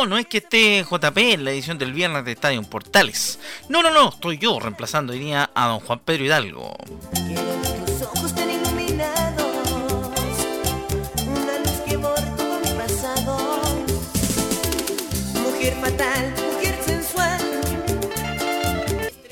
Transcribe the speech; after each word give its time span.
No, 0.00 0.06
no 0.06 0.16
es 0.16 0.24
que 0.24 0.38
esté 0.38 0.82
JP 0.82 1.18
en 1.18 1.44
la 1.44 1.50
edición 1.50 1.76
del 1.76 1.92
viernes 1.92 2.24
de 2.24 2.32
Estadio 2.32 2.62
Portales. 2.62 3.38
No, 3.68 3.82
no, 3.82 3.90
no, 3.90 4.08
estoy 4.08 4.38
yo 4.38 4.58
reemplazando 4.58 5.12
hoy 5.12 5.18
día 5.18 5.50
a 5.54 5.66
don 5.66 5.80
Juan 5.80 5.98
Pedro 5.98 6.24
Hidalgo. 6.24 6.74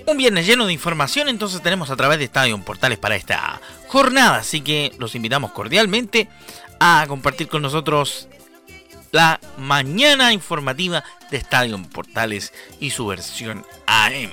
Un 0.07 0.17
viernes 0.19 0.47
lleno 0.47 0.67
de 0.67 0.73
información, 0.75 1.31
entonces 1.31 1.63
tenemos 1.63 1.89
a 1.89 1.97
través 1.97 2.19
de 2.19 2.27
Estadio 2.27 2.63
Portales 2.63 2.99
para 2.99 3.17
esta 3.17 3.59
jornada. 3.87 4.37
Así 4.37 4.61
que 4.61 4.93
los 4.99 5.15
invitamos 5.15 5.53
cordialmente 5.53 6.29
a 6.79 7.07
compartir 7.09 7.49
con 7.49 7.63
nosotros 7.63 8.29
la 9.11 9.41
mañana 9.57 10.33
informativa 10.33 11.05
de 11.31 11.39
Estadio 11.39 11.81
Portales 11.85 12.53
y 12.81 12.91
su 12.91 13.07
versión 13.07 13.65
AM. 13.87 14.31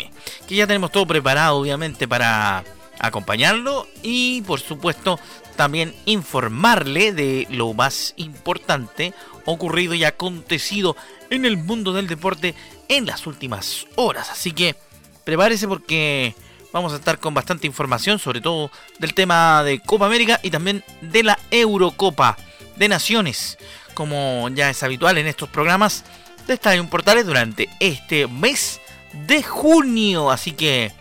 Que 0.48 0.56
ya 0.56 0.68
tenemos 0.68 0.92
todo 0.92 1.06
preparado, 1.06 1.58
obviamente, 1.58 2.08
para 2.08 2.64
acompañarlo 3.00 3.88
y, 4.04 4.42
por 4.42 4.60
supuesto, 4.60 5.20
también 5.56 5.94
informarle 6.06 7.14
de 7.14 7.48
lo 7.50 7.74
más 7.74 8.14
importante 8.18 9.14
ocurrido 9.46 9.94
y 9.94 10.04
acontecido 10.04 10.96
en 11.30 11.46
el 11.46 11.58
mundo 11.58 11.94
del 11.94 12.08
deporte 12.08 12.56
en 12.90 13.06
las 13.06 13.28
últimas 13.28 13.88
horas. 13.96 14.30
Así 14.30 14.52
que 14.52 14.76
prepárese 15.24 15.68
porque 15.68 16.36
vamos 16.74 16.94
a 16.94 16.98
estar 16.98 17.20
con 17.20 17.34
bastante 17.34 17.68
información, 17.68 18.20
sobre 18.20 18.42
todo 18.42 18.70
del 19.00 19.14
tema 19.14 19.64
de 19.64 19.80
Copa 19.80 20.08
América 20.08 20.40
y 20.44 20.52
también 20.52 20.84
de 21.02 21.24
la 21.24 21.40
Eurocopa 21.52 22.38
de 22.76 22.90
Naciones 22.90 23.58
como 23.96 24.48
ya 24.50 24.70
es 24.70 24.84
habitual 24.84 25.18
en 25.18 25.26
estos 25.26 25.50
programas 25.50 26.04
de 26.46 26.54
Estadio 26.54 26.88
Portales 26.88 27.26
durante 27.26 27.70
este 27.80 28.28
mes 28.28 28.80
de 29.28 29.42
junio. 29.42 30.30
Así 30.30 30.52
que 30.52 30.92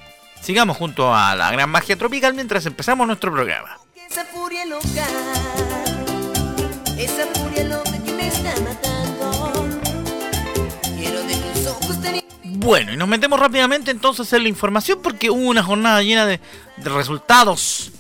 sigamos 0.41 0.79
junto 0.79 1.15
a 1.15 1.37
la 1.37 1.51
gran 1.51 1.69
magia 1.69 1.97
tropical 1.97 2.33
mientras 2.33 2.65
empezamos 2.65 3.07
nuestro 3.07 3.31
programa. 3.31 3.79
Bueno, 12.45 12.93
y 12.95 12.97
nos 12.97 13.09
metemos 13.09 13.39
rápidamente 13.39 13.91
entonces 13.91 14.33
en 14.33 14.45
la 14.45 14.49
información 14.49 15.01
porque 15.03 15.29
hubo 15.29 15.51
una 15.51 15.63
jornada 15.63 16.03
llena 16.03 16.25
de, 16.25 16.41
de 16.79 16.91
resultados 16.91 17.91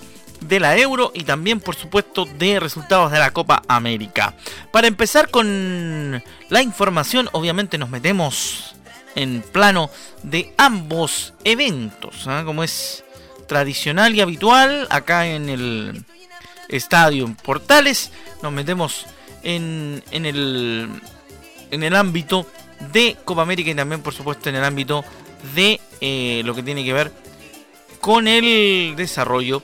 de 0.48 0.60
la 0.60 0.76
Euro 0.76 1.10
y 1.14 1.24
también 1.24 1.60
por 1.60 1.74
supuesto 1.74 2.26
de 2.26 2.60
resultados 2.60 3.10
de 3.12 3.18
la 3.18 3.32
Copa 3.32 3.62
América. 3.68 4.34
Para 4.72 4.86
empezar 4.86 5.30
con 5.30 6.22
la 6.48 6.62
información, 6.62 7.28
obviamente 7.32 7.78
nos 7.78 7.90
metemos 7.90 8.74
en 9.14 9.42
plano 9.42 9.90
de 10.22 10.52
ambos 10.56 11.34
eventos, 11.44 12.26
¿ah? 12.26 12.42
como 12.44 12.64
es 12.64 13.04
tradicional 13.46 14.14
y 14.14 14.20
habitual 14.20 14.86
acá 14.90 15.26
en 15.26 15.48
el 15.48 16.04
Estadio 16.68 17.34
Portales, 17.42 18.10
nos 18.42 18.52
metemos 18.52 19.06
en, 19.42 20.02
en, 20.10 20.26
el, 20.26 20.88
en 21.70 21.82
el 21.82 21.94
ámbito 21.94 22.46
de 22.92 23.16
Copa 23.24 23.42
América 23.42 23.70
y 23.70 23.74
también 23.74 24.02
por 24.02 24.14
supuesto 24.14 24.48
en 24.48 24.56
el 24.56 24.64
ámbito 24.64 25.04
de 25.54 25.80
eh, 26.00 26.42
lo 26.44 26.54
que 26.54 26.62
tiene 26.62 26.84
que 26.84 26.92
ver 26.92 27.12
con 28.00 28.26
el 28.28 28.94
desarrollo 28.96 29.62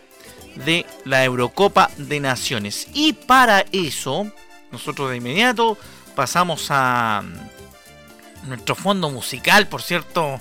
de 0.57 0.87
la 1.05 1.25
Eurocopa 1.25 1.91
de 1.97 2.21
Naciones. 2.21 2.89
Y 2.93 3.13
para 3.13 3.65
eso, 3.73 4.31
nosotros 4.71 5.11
de 5.11 5.17
inmediato 5.17 5.79
pasamos 6.15 6.67
a 6.71 7.23
nuestro 8.47 8.75
fondo 8.75 9.11
musical, 9.11 9.69
por 9.69 9.83
cierto, 9.83 10.41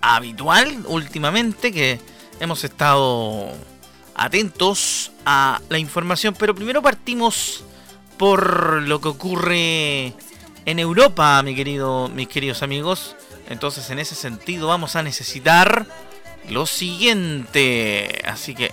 habitual 0.00 0.84
últimamente, 0.86 1.72
que 1.72 2.00
hemos 2.38 2.64
estado 2.64 3.52
atentos 4.14 5.12
a 5.24 5.60
la 5.68 5.78
información, 5.78 6.34
pero 6.38 6.54
primero 6.54 6.82
partimos 6.82 7.64
por 8.16 8.82
lo 8.82 9.00
que 9.00 9.08
ocurre 9.08 10.12
en 10.66 10.78
Europa, 10.78 11.42
mi 11.42 11.54
querido, 11.54 12.08
mis 12.08 12.28
queridos 12.28 12.62
amigos. 12.62 13.16
Entonces, 13.48 13.88
en 13.90 13.98
ese 13.98 14.14
sentido, 14.14 14.68
vamos 14.68 14.94
a 14.94 15.02
necesitar 15.02 15.86
lo 16.48 16.66
siguiente. 16.66 18.22
Así 18.26 18.54
que 18.54 18.72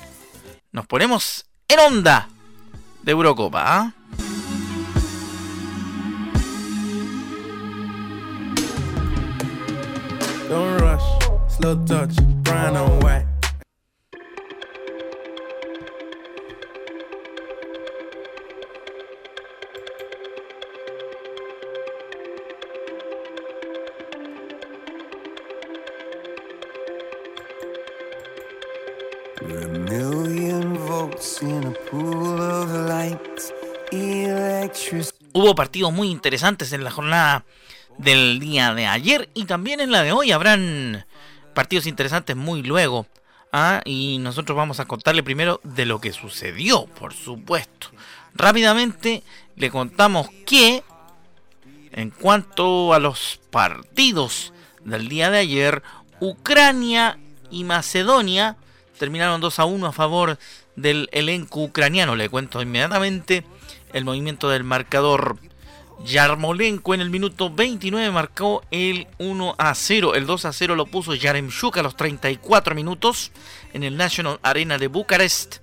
nos 0.77 0.85
ponemos 0.85 1.43
en 1.69 1.79
onda 1.79 2.29
de 3.01 3.11
Eurocopa. 3.11 3.63
¿ah? 3.65 3.93
Don't 10.47 10.79
rush, 10.79 11.01
slow 11.49 11.83
touch, 11.85 12.15
brown 12.43 12.77
and 12.77 13.03
white. 13.03 13.26
Hubo 35.47 35.55
partidos 35.55 35.93
muy 35.93 36.09
interesantes 36.09 36.73
en 36.73 36.83
la 36.83 36.91
jornada 36.91 37.45
del 37.97 38.37
día 38.37 38.73
de 38.73 38.85
ayer 38.85 39.29
y 39.33 39.45
también 39.45 39.79
en 39.79 39.93
la 39.93 40.03
de 40.03 40.11
hoy 40.11 40.33
habrán 40.33 41.05
partidos 41.53 41.87
interesantes 41.87 42.35
muy 42.35 42.63
luego. 42.63 43.07
¿ah? 43.53 43.79
Y 43.85 44.17
nosotros 44.17 44.57
vamos 44.57 44.81
a 44.81 44.85
contarle 44.87 45.23
primero 45.23 45.61
de 45.63 45.85
lo 45.85 46.01
que 46.01 46.11
sucedió, 46.11 46.85
por 46.85 47.13
supuesto. 47.13 47.87
Rápidamente 48.35 49.23
le 49.55 49.71
contamos 49.71 50.27
que 50.45 50.83
en 51.93 52.09
cuanto 52.09 52.93
a 52.93 52.99
los 52.99 53.39
partidos 53.49 54.51
del 54.83 55.07
día 55.07 55.31
de 55.31 55.37
ayer, 55.37 55.81
Ucrania 56.19 57.19
y 57.49 57.63
Macedonia 57.63 58.57
terminaron 58.99 59.39
2 59.39 59.59
a 59.59 59.63
1 59.63 59.87
a 59.87 59.93
favor 59.93 60.39
del 60.75 61.07
elenco 61.13 61.61
ucraniano. 61.61 62.17
Le 62.17 62.27
cuento 62.27 62.61
inmediatamente 62.61 63.45
el 63.93 64.05
movimiento 64.05 64.49
del 64.49 64.63
marcador. 64.63 65.37
Yarmolenko 66.05 66.93
en 66.93 67.01
el 67.01 67.09
minuto 67.09 67.49
29 67.49 68.11
marcó 68.11 68.63
el 68.71 69.07
1 69.17 69.55
a 69.57 69.73
0. 69.73 70.15
El 70.15 70.25
2 70.27 70.45
a 70.45 70.53
0 70.53 70.75
lo 70.75 70.85
puso 70.85 71.15
Yaremchuk 71.15 71.77
a 71.77 71.83
los 71.83 71.95
34 71.95 72.75
minutos 72.75 73.31
en 73.73 73.83
el 73.83 73.97
National 73.97 74.39
Arena 74.43 74.77
de 74.77 74.87
Bucarest 74.87 75.57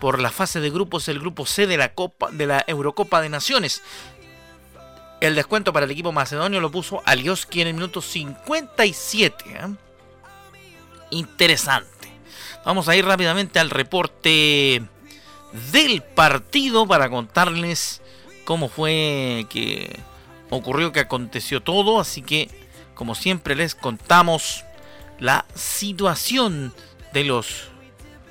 por 0.00 0.20
la 0.20 0.30
fase 0.30 0.60
de 0.60 0.70
grupos, 0.70 1.08
el 1.08 1.20
grupo 1.20 1.46
C 1.46 1.66
de 1.66 1.76
la 1.76 1.94
Copa 1.94 2.30
de 2.30 2.46
la 2.46 2.64
Eurocopa 2.66 3.20
de 3.20 3.28
Naciones. 3.28 3.82
El 5.20 5.34
descuento 5.34 5.72
para 5.72 5.86
el 5.86 5.92
equipo 5.92 6.12
macedonio 6.12 6.60
lo 6.60 6.70
puso 6.70 7.02
Alioski 7.06 7.62
en 7.62 7.68
el 7.68 7.74
minuto 7.74 8.02
57. 8.02 9.44
¿eh? 9.48 9.74
Interesante. 11.10 11.88
Vamos 12.64 12.88
a 12.88 12.96
ir 12.96 13.04
rápidamente 13.04 13.58
al 13.58 13.70
reporte 13.70 14.82
del 15.72 16.02
partido 16.02 16.86
para 16.86 17.08
contarles 17.08 18.02
cómo 18.44 18.68
fue 18.68 19.46
que 19.48 20.00
ocurrió, 20.50 20.92
que 20.92 21.00
aconteció 21.00 21.62
todo. 21.62 22.00
Así 22.00 22.22
que, 22.22 22.48
como 22.94 23.14
siempre, 23.14 23.54
les 23.54 23.74
contamos 23.74 24.64
la 25.18 25.46
situación 25.54 26.74
de 27.12 27.24
los 27.24 27.68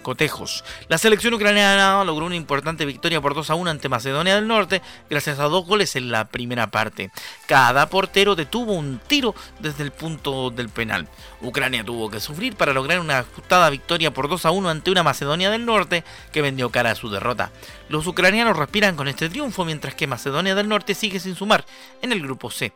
cotejos. 0.03 0.63
La 0.88 1.00
selección 1.00 1.33
ucraniana 1.33 2.03
logró 2.03 2.27
una 2.27 2.35
importante 2.35 2.85
victoria 2.85 3.21
por 3.21 3.33
2 3.33 3.50
a 3.50 3.55
1 3.55 3.71
ante 3.71 3.89
Macedonia 3.89 4.35
del 4.35 4.47
Norte 4.47 4.83
gracias 5.09 5.39
a 5.39 5.45
dos 5.45 5.65
goles 5.65 5.95
en 5.95 6.11
la 6.11 6.25
primera 6.25 6.69
parte. 6.69 7.09
Cada 7.47 7.89
portero 7.89 8.35
detuvo 8.35 8.73
un 8.73 9.00
tiro 9.00 9.33
desde 9.59 9.83
el 9.83 9.91
punto 9.91 10.51
del 10.51 10.69
penal. 10.69 11.07
Ucrania 11.41 11.83
tuvo 11.83 12.11
que 12.11 12.19
sufrir 12.19 12.55
para 12.55 12.73
lograr 12.73 13.00
una 13.00 13.19
ajustada 13.19 13.69
victoria 13.69 14.13
por 14.13 14.29
2 14.29 14.45
a 14.45 14.51
1 14.51 14.69
ante 14.69 14.91
una 14.91 15.01
Macedonia 15.01 15.50
del 15.50 15.65
Norte 15.65 16.03
que 16.31 16.41
vendió 16.41 16.69
cara 16.69 16.91
a 16.91 16.95
su 16.95 17.09
derrota. 17.09 17.51
Los 17.89 18.06
ucranianos 18.06 18.57
respiran 18.57 18.95
con 18.95 19.07
este 19.07 19.29
triunfo 19.29 19.65
mientras 19.65 19.95
que 19.95 20.07
Macedonia 20.07 20.56
del 20.56 20.69
Norte 20.69 20.94
sigue 20.94 21.19
sin 21.19 21.35
sumar 21.35 21.65
en 22.01 22.11
el 22.11 22.21
grupo 22.21 22.51
C. 22.51 22.73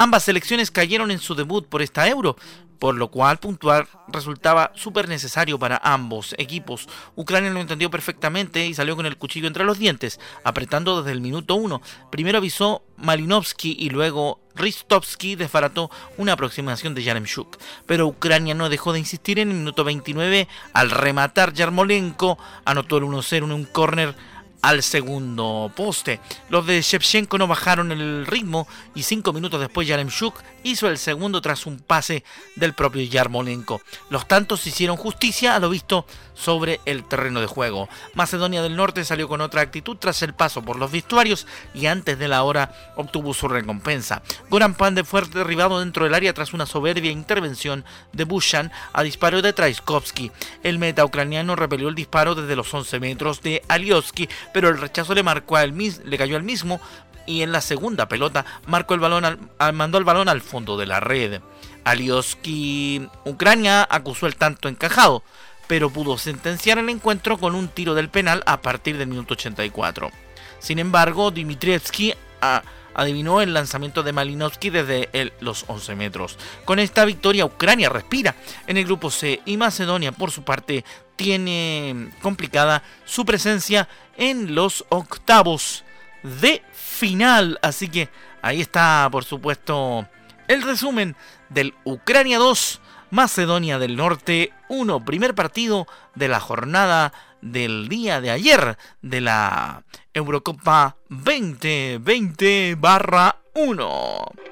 Ambas 0.00 0.22
selecciones 0.22 0.70
cayeron 0.70 1.10
en 1.10 1.18
su 1.18 1.34
debut 1.34 1.66
por 1.66 1.82
esta 1.82 2.06
Euro, 2.06 2.36
por 2.78 2.94
lo 2.94 3.10
cual 3.10 3.38
puntuar 3.38 3.88
resultaba 4.08 4.72
súper 4.74 5.08
necesario 5.08 5.58
para 5.58 5.80
ambos 5.82 6.34
equipos. 6.38 6.88
Ucrania 7.16 7.50
lo 7.50 7.60
entendió 7.60 7.90
perfectamente 7.90 8.66
y 8.66 8.74
salió 8.74 8.96
con 8.96 9.06
el 9.06 9.16
cuchillo 9.16 9.48
entre 9.48 9.64
los 9.64 9.78
dientes, 9.78 10.20
apretando 10.44 11.02
desde 11.02 11.12
el 11.12 11.20
minuto 11.20 11.54
1. 11.54 11.80
Primero 12.10 12.38
avisó 12.38 12.82
Malinovsky 12.96 13.76
y 13.78 13.90
luego 13.90 14.40
Ristovsky 14.54 15.36
desbarató 15.36 15.90
una 16.16 16.32
aproximación 16.32 16.94
de 16.94 17.02
Yaremchuk. 17.02 17.58
Pero 17.86 18.06
Ucrania 18.06 18.54
no 18.54 18.68
dejó 18.68 18.92
de 18.92 18.98
insistir 18.98 19.38
en 19.38 19.50
el 19.50 19.56
minuto 19.58 19.84
29 19.84 20.48
al 20.72 20.90
rematar 20.90 21.52
Yarmolenko, 21.52 22.38
anotó 22.64 22.98
el 22.98 23.04
1-0 23.04 23.44
en 23.44 23.52
un 23.52 23.64
córner 23.64 24.14
al 24.62 24.82
segundo 24.82 25.70
poste. 25.74 26.20
Los 26.48 26.66
de 26.66 26.80
Shevchenko 26.82 27.38
no 27.38 27.46
bajaron 27.46 27.92
el 27.92 28.26
ritmo 28.26 28.66
y 28.94 29.02
cinco 29.02 29.32
minutos 29.32 29.60
después 29.60 29.86
Yaremchuk 29.86 30.34
hizo 30.64 30.88
el 30.88 30.98
segundo 30.98 31.40
tras 31.40 31.66
un 31.66 31.78
pase 31.78 32.24
del 32.56 32.74
propio 32.74 33.02
Yarmolenko. 33.02 33.80
Los 34.10 34.26
tantos 34.26 34.66
hicieron 34.66 34.96
justicia 34.96 35.54
a 35.54 35.60
lo 35.60 35.70
visto 35.70 36.06
sobre 36.34 36.80
el 36.84 37.04
terreno 37.04 37.40
de 37.40 37.46
juego. 37.46 37.88
Macedonia 38.14 38.62
del 38.62 38.76
Norte 38.76 39.04
salió 39.04 39.28
con 39.28 39.40
otra 39.40 39.60
actitud 39.60 39.96
tras 39.96 40.22
el 40.22 40.34
paso 40.34 40.62
por 40.62 40.76
los 40.76 40.90
vestuarios 40.90 41.46
y 41.74 41.86
antes 41.86 42.18
de 42.18 42.28
la 42.28 42.42
hora 42.44 42.72
obtuvo 42.96 43.34
su 43.34 43.48
recompensa. 43.48 44.22
Goran 44.48 44.74
Pande 44.74 45.04
fue 45.04 45.22
derribado 45.22 45.80
dentro 45.80 46.04
del 46.04 46.14
área 46.14 46.32
tras 46.32 46.54
una 46.54 46.66
soberbia 46.66 47.10
intervención 47.10 47.84
de 48.12 48.24
Bushan 48.24 48.70
a 48.92 49.02
disparo 49.02 49.42
de 49.42 49.52
Traiskovsky. 49.52 50.30
El 50.62 50.78
meta 50.78 51.04
ucraniano 51.04 51.56
repelió 51.56 51.88
el 51.88 51.94
disparo 51.94 52.34
desde 52.34 52.56
los 52.56 52.72
11 52.72 53.00
metros 53.00 53.42
de 53.42 53.62
Alioski, 53.68 54.28
pero 54.52 54.68
el 54.68 54.80
rechazo 54.80 55.14
le, 55.14 55.22
marcó 55.22 55.56
al, 55.56 55.76
le 55.76 56.18
cayó 56.18 56.36
al 56.36 56.42
mismo 56.42 56.80
y 57.26 57.42
en 57.42 57.52
la 57.52 57.60
segunda 57.60 58.08
pelota 58.08 58.44
marcó 58.66 58.94
el 58.94 59.00
balón 59.00 59.50
mandó 59.74 59.98
el 59.98 60.04
balón 60.04 60.28
al 60.28 60.40
fondo 60.40 60.76
de 60.76 60.86
la 60.86 61.00
red. 61.00 61.40
Alioski, 61.84 63.08
Ucrania 63.24 63.86
acusó 63.88 64.26
el 64.26 64.36
tanto 64.36 64.68
encajado, 64.68 65.22
pero 65.66 65.90
pudo 65.90 66.18
sentenciar 66.18 66.78
el 66.78 66.88
encuentro 66.88 67.38
con 67.38 67.54
un 67.54 67.68
tiro 67.68 67.94
del 67.94 68.08
penal 68.08 68.42
a 68.46 68.60
partir 68.60 68.98
del 68.98 69.08
minuto 69.08 69.34
84. 69.34 70.10
Sin 70.58 70.78
embargo, 70.78 71.30
Dimitrievski 71.30 72.14
ah, 72.42 72.62
adivinó 72.98 73.40
el 73.40 73.54
lanzamiento 73.54 74.02
de 74.02 74.12
Malinovsky 74.12 74.70
desde 74.70 75.32
los 75.38 75.64
11 75.68 75.94
metros. 75.94 76.36
Con 76.64 76.80
esta 76.80 77.04
victoria, 77.04 77.44
Ucrania 77.44 77.88
respira 77.88 78.34
en 78.66 78.76
el 78.76 78.84
grupo 78.84 79.08
C 79.12 79.40
y 79.46 79.56
Macedonia, 79.56 80.10
por 80.10 80.32
su 80.32 80.42
parte, 80.42 80.84
tiene 81.14 82.10
complicada 82.20 82.82
su 83.04 83.24
presencia 83.24 83.88
en 84.16 84.56
los 84.56 84.84
octavos 84.88 85.84
de 86.24 86.60
final. 86.72 87.60
Así 87.62 87.88
que 87.88 88.08
ahí 88.42 88.60
está, 88.60 89.08
por 89.12 89.24
supuesto, 89.24 90.08
el 90.48 90.62
resumen 90.62 91.14
del 91.50 91.74
Ucrania 91.84 92.38
2, 92.38 92.80
Macedonia 93.12 93.78
del 93.78 93.94
Norte 93.94 94.52
1, 94.68 95.04
primer 95.04 95.36
partido 95.36 95.86
de 96.16 96.26
la 96.26 96.40
jornada 96.40 97.12
del 97.40 97.88
día 97.88 98.20
de 98.20 98.30
ayer 98.30 98.76
de 99.02 99.20
la 99.20 99.84
Eurocopa 100.12 100.96
2020 101.08 102.76
barra 102.78 103.40
1. 103.54 104.48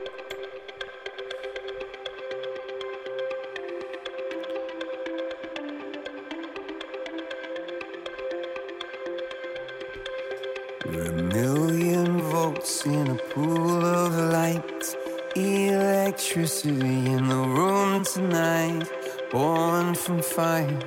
in 12.86 13.08
a 13.08 13.14
pool 13.32 13.84
of 13.84 14.12
light. 14.32 14.96
Electricity 15.34 17.06
in 17.14 17.28
the 17.28 17.34
room 17.34 18.04
tonight. 18.04 18.88
Born 19.30 19.94
from 19.94 20.22
fire, 20.22 20.78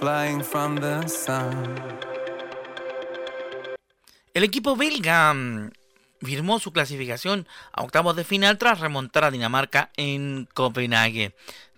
flying 0.00 0.42
from 0.42 0.78
the 0.78 1.08
sun. 1.08 1.76
El 4.34 4.44
equipo 4.44 4.76
belga 4.76 5.32
mm, 5.34 5.70
firmó 6.20 6.58
su 6.58 6.72
clasificación 6.72 7.46
a 7.72 7.82
octavos 7.82 8.16
de 8.16 8.24
final 8.24 8.58
tras 8.58 8.80
remontar 8.80 9.24
a 9.24 9.30
Dinamarca 9.30 9.90
en 9.96 10.48
Copenhague. 10.54 11.34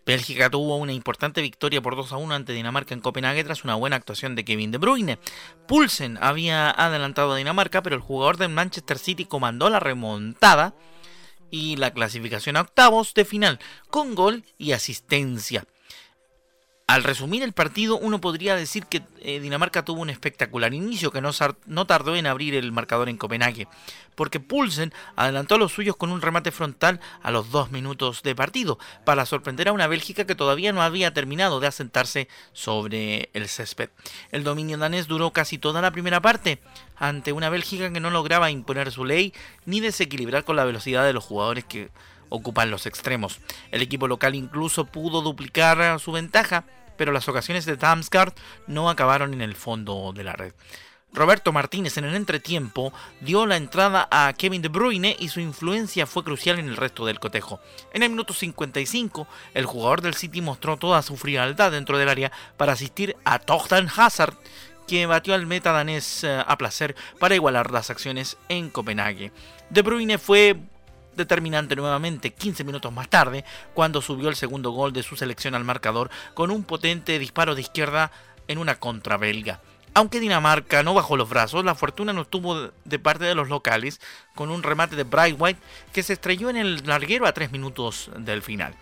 Bélgica 0.06 0.50
tuvo 0.50 0.76
una 0.76 0.92
importante 0.92 1.40
victoria 1.40 1.80
por 1.80 1.96
2 1.96 2.12
a 2.12 2.16
1 2.18 2.34
ante 2.34 2.52
Dinamarca 2.52 2.94
en 2.94 3.00
Copenhague 3.00 3.42
tras 3.42 3.64
una 3.64 3.74
buena 3.74 3.96
actuación 3.96 4.34
de 4.34 4.44
Kevin 4.44 4.70
De 4.70 4.78
Bruyne. 4.78 5.18
Pulsen 5.66 6.18
había 6.20 6.70
adelantado 6.70 7.32
a 7.32 7.36
Dinamarca, 7.36 7.82
pero 7.82 7.96
el 7.96 8.02
jugador 8.02 8.36
del 8.36 8.50
Manchester 8.50 8.98
City 8.98 9.24
comandó 9.24 9.70
la 9.70 9.80
remontada 9.80 10.74
y 11.50 11.76
la 11.76 11.92
clasificación 11.92 12.56
a 12.56 12.62
octavos 12.62 13.14
de 13.14 13.24
final 13.24 13.58
con 13.88 14.14
gol 14.14 14.44
y 14.58 14.72
asistencia. 14.72 15.64
Al 16.86 17.02
resumir 17.02 17.42
el 17.42 17.54
partido, 17.54 17.96
uno 17.96 18.20
podría 18.20 18.56
decir 18.56 18.84
que 18.84 19.02
eh, 19.20 19.40
Dinamarca 19.40 19.86
tuvo 19.86 20.02
un 20.02 20.10
espectacular 20.10 20.74
inicio 20.74 21.10
que 21.10 21.22
no, 21.22 21.30
no, 21.64 21.86
tardó 21.86 22.14
en 22.14 22.26
abrir 22.26 22.54
el 22.54 22.72
marcador 22.72 23.08
en 23.08 23.16
Copenhague, 23.16 23.68
porque 24.14 24.38
Pulsen 24.38 24.92
adelantó 25.16 25.54
a 25.54 25.58
los 25.58 25.72
suyos 25.72 25.96
con 25.96 26.10
un 26.10 26.20
remate 26.20 26.52
frontal 26.52 27.00
a 27.22 27.30
los 27.30 27.50
dos 27.50 27.70
minutos 27.70 28.22
de 28.22 28.34
partido, 28.34 28.78
para 29.06 29.24
sorprender 29.24 29.68
a 29.68 29.72
una 29.72 29.86
Bélgica 29.86 30.26
que 30.26 30.34
todavía 30.34 30.74
no 30.74 30.82
había 30.82 31.14
terminado 31.14 31.58
de 31.58 31.68
asentarse 31.68 32.28
sobre 32.52 33.30
el 33.32 33.48
césped. 33.48 33.88
El 34.30 34.44
dominio 34.44 34.76
danés 34.76 35.06
duró 35.06 35.32
casi 35.32 35.56
toda 35.56 35.80
la 35.80 35.90
primera 35.90 36.20
parte, 36.20 36.58
ante 36.98 37.32
una 37.32 37.48
Bélgica 37.48 37.90
que 37.90 38.00
no 38.00 38.10
lograba 38.10 38.50
imponer 38.50 38.92
su 38.92 39.06
ley 39.06 39.32
ni 39.64 39.80
desequilibrar 39.80 40.44
con 40.44 40.56
la 40.56 40.64
velocidad 40.64 41.02
de 41.06 41.14
los 41.14 41.24
jugadores 41.24 41.64
que 41.64 41.88
ocupan 42.28 42.70
los 42.70 42.86
extremos. 42.86 43.40
El 43.70 43.82
equipo 43.82 44.08
local 44.08 44.34
incluso 44.34 44.86
pudo 44.86 45.22
duplicar 45.22 45.98
su 46.00 46.12
ventaja, 46.12 46.64
pero 46.96 47.12
las 47.12 47.28
ocasiones 47.28 47.66
de 47.66 47.76
Damsgaard 47.76 48.34
no 48.66 48.90
acabaron 48.90 49.34
en 49.34 49.40
el 49.40 49.54
fondo 49.54 50.12
de 50.14 50.24
la 50.24 50.32
red. 50.32 50.52
Roberto 51.14 51.52
Martínez 51.52 51.96
en 51.96 52.04
el 52.04 52.16
entretiempo 52.16 52.92
dio 53.20 53.46
la 53.46 53.56
entrada 53.56 54.08
a 54.10 54.32
Kevin 54.32 54.62
De 54.62 54.68
Bruyne 54.68 55.16
y 55.20 55.28
su 55.28 55.38
influencia 55.38 56.06
fue 56.06 56.24
crucial 56.24 56.58
en 56.58 56.68
el 56.68 56.76
resto 56.76 57.06
del 57.06 57.20
cotejo. 57.20 57.60
En 57.92 58.02
el 58.02 58.10
minuto 58.10 58.34
55, 58.34 59.28
el 59.54 59.64
jugador 59.64 60.02
del 60.02 60.14
City 60.14 60.40
mostró 60.40 60.76
toda 60.76 61.02
su 61.02 61.16
frialdad 61.16 61.70
dentro 61.70 61.98
del 61.98 62.08
área 62.08 62.32
para 62.56 62.72
asistir 62.72 63.16
a 63.24 63.38
Tochten 63.38 63.88
Hazard, 63.96 64.34
que 64.88 65.06
batió 65.06 65.34
al 65.34 65.46
meta 65.46 65.70
danés 65.70 66.24
eh, 66.24 66.42
a 66.44 66.58
placer 66.58 66.96
para 67.20 67.36
igualar 67.36 67.70
las 67.70 67.90
acciones 67.90 68.36
en 68.48 68.68
Copenhague. 68.68 69.30
De 69.70 69.82
Bruyne 69.82 70.18
fue 70.18 70.56
determinante 71.16 71.76
nuevamente 71.76 72.32
15 72.32 72.64
minutos 72.64 72.92
más 72.92 73.08
tarde, 73.08 73.44
cuando 73.74 74.02
subió 74.02 74.28
el 74.28 74.36
segundo 74.36 74.70
gol 74.70 74.92
de 74.92 75.02
su 75.02 75.16
selección 75.16 75.54
al 75.54 75.64
marcador 75.64 76.10
con 76.34 76.50
un 76.50 76.64
potente 76.64 77.18
disparo 77.18 77.54
de 77.54 77.62
izquierda 77.62 78.10
en 78.48 78.58
una 78.58 78.76
contra 78.76 79.16
belga. 79.16 79.60
Aunque 79.96 80.18
Dinamarca 80.18 80.82
no 80.82 80.92
bajó 80.92 81.16
los 81.16 81.28
brazos, 81.28 81.64
la 81.64 81.76
fortuna 81.76 82.12
no 82.12 82.22
estuvo 82.22 82.72
de 82.84 82.98
parte 82.98 83.24
de 83.24 83.36
los 83.36 83.48
locales 83.48 84.00
con 84.34 84.50
un 84.50 84.64
remate 84.64 84.96
de 84.96 85.04
White 85.04 85.60
que 85.92 86.02
se 86.02 86.14
estrelló 86.14 86.50
en 86.50 86.56
el 86.56 86.82
larguero 86.84 87.26
a 87.26 87.32
3 87.32 87.52
minutos 87.52 88.10
del 88.18 88.42
final. 88.42 88.74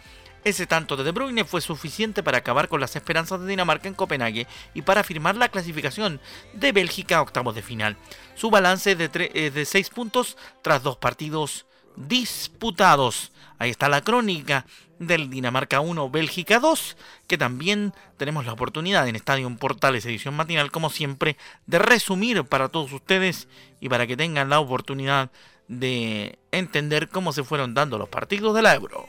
Ese 0.45 0.67
tanto 0.67 0.97
de 0.97 1.05
De 1.05 1.12
Bruyne 1.12 1.45
fue 1.45 1.61
suficiente 1.61 2.23
para 2.23 2.39
acabar 2.39 2.69
con 2.69 2.81
las 2.81 2.97
esperanzas 2.97 3.41
de 3.41 3.47
Dinamarca 3.47 3.89
en 3.89 3.95
Copenhague 3.95 4.49
y 4.75 4.83
para 4.83 5.05
firmar 5.05 5.37
la 5.37 5.51
clasificación 5.51 6.19
de 6.55 6.73
Bélgica 6.73 7.19
a 7.19 7.23
octavos 7.23 7.55
de 7.55 7.62
final. 7.62 7.97
Su 8.35 8.51
balance 8.51 8.93
es 8.93 9.55
de 9.55 9.65
6 9.65 9.91
puntos 9.91 10.37
tras 10.62 10.83
dos 10.83 10.97
partidos 10.97 11.67
disputados. 11.96 13.32
Ahí 13.58 13.70
está 13.70 13.88
la 13.88 14.00
crónica 14.00 14.66
del 14.99 15.30
Dinamarca 15.30 15.80
1, 15.80 16.11
Bélgica 16.11 16.61
2, 16.61 16.96
que 17.26 17.38
también 17.38 17.92
tenemos 18.16 18.46
la 18.46 18.52
oportunidad 18.52 19.08
en 19.08 19.16
Estadio 19.16 19.54
Portales 19.56 20.06
edición 20.06 20.34
matinal, 20.34 20.70
como 20.70 20.90
siempre, 20.90 21.37
de 21.66 21.78
resumir 21.78 22.44
para 22.44 22.68
todos 22.68 22.92
ustedes 22.92 23.49
y 23.80 23.88
para 23.88 24.06
que 24.06 24.16
tengan 24.16 24.49
la 24.49 24.61
oportunidad 24.61 25.30
de 25.68 26.38
entender 26.50 27.08
cómo 27.08 27.32
se 27.32 27.44
fueron 27.44 27.75
dando 27.75 27.99
los 27.99 28.08
partidos 28.08 28.54
de 28.54 28.62
la 28.62 28.75
Euro. 28.75 29.06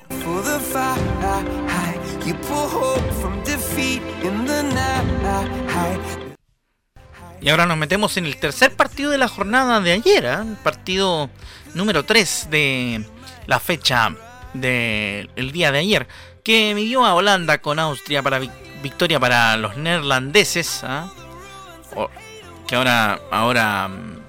Y 7.41 7.49
ahora 7.49 7.65
nos 7.65 7.77
metemos 7.77 8.15
en 8.15 8.25
el 8.25 8.37
tercer 8.37 8.73
partido 8.73 9.11
de 9.11 9.17
la 9.17 9.27
jornada 9.27 9.81
de 9.81 9.91
ayer, 9.91 10.23
¿eh? 10.23 10.33
el 10.33 10.55
partido 10.63 11.29
número 11.73 12.03
3 12.03 12.47
de 12.49 13.03
la 13.47 13.59
fecha 13.59 14.15
del 14.53 15.51
día 15.51 15.71
de 15.71 15.79
ayer. 15.79 16.07
que 16.43 16.75
midió 16.75 17.05
a 17.05 17.13
Holanda 17.15 17.59
con 17.59 17.79
Austria 17.79 18.21
para 18.21 18.39
victoria 18.81 19.19
para 19.19 19.55
los 19.55 19.77
neerlandeses, 19.77 20.83
¿ah? 20.83 21.09
que 22.67 22.75
ahora, 22.75 23.19
ahora 23.31 23.87
mm, 23.87 24.19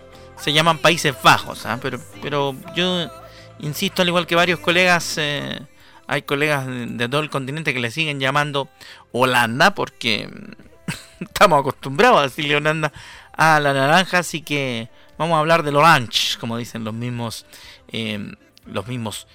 se 0.40 0.52
llaman 0.52 0.78
Países 0.78 1.14
Bajos, 1.22 1.66
¿ah? 1.66 1.78
pero, 1.82 1.98
pero 2.22 2.54
yo 2.76 3.10
insisto, 3.58 4.02
al 4.02 4.08
igual 4.08 4.26
que 4.26 4.36
varios 4.36 4.60
colegas, 4.60 5.18
eh, 5.18 5.60
hay 6.06 6.22
colegas 6.22 6.66
de, 6.66 7.08
todo 7.08 7.20
el 7.20 7.30
continente 7.30 7.74
que 7.74 7.80
le 7.80 7.90
siguen 7.90 8.20
llamando 8.20 8.68
Holanda, 9.10 9.74
porque 9.74 10.28
mm, 10.28 11.20
estamos 11.24 11.60
acostumbrados 11.60 12.18
a 12.20 12.22
decirle 12.22 12.56
Holanda 12.56 12.92
a 13.32 13.58
la 13.58 13.72
naranja, 13.72 14.18
así 14.18 14.42
que 14.42 14.88
vamos 15.18 15.36
a 15.36 15.40
hablar 15.40 15.62
del 15.62 15.76
orange, 15.76 16.38
como 16.38 16.56
dicen 16.56 16.84
los 16.84 16.94
mismos, 16.94 17.46
eh, 17.88 18.34
los 18.66 18.86
mismos 18.86 19.26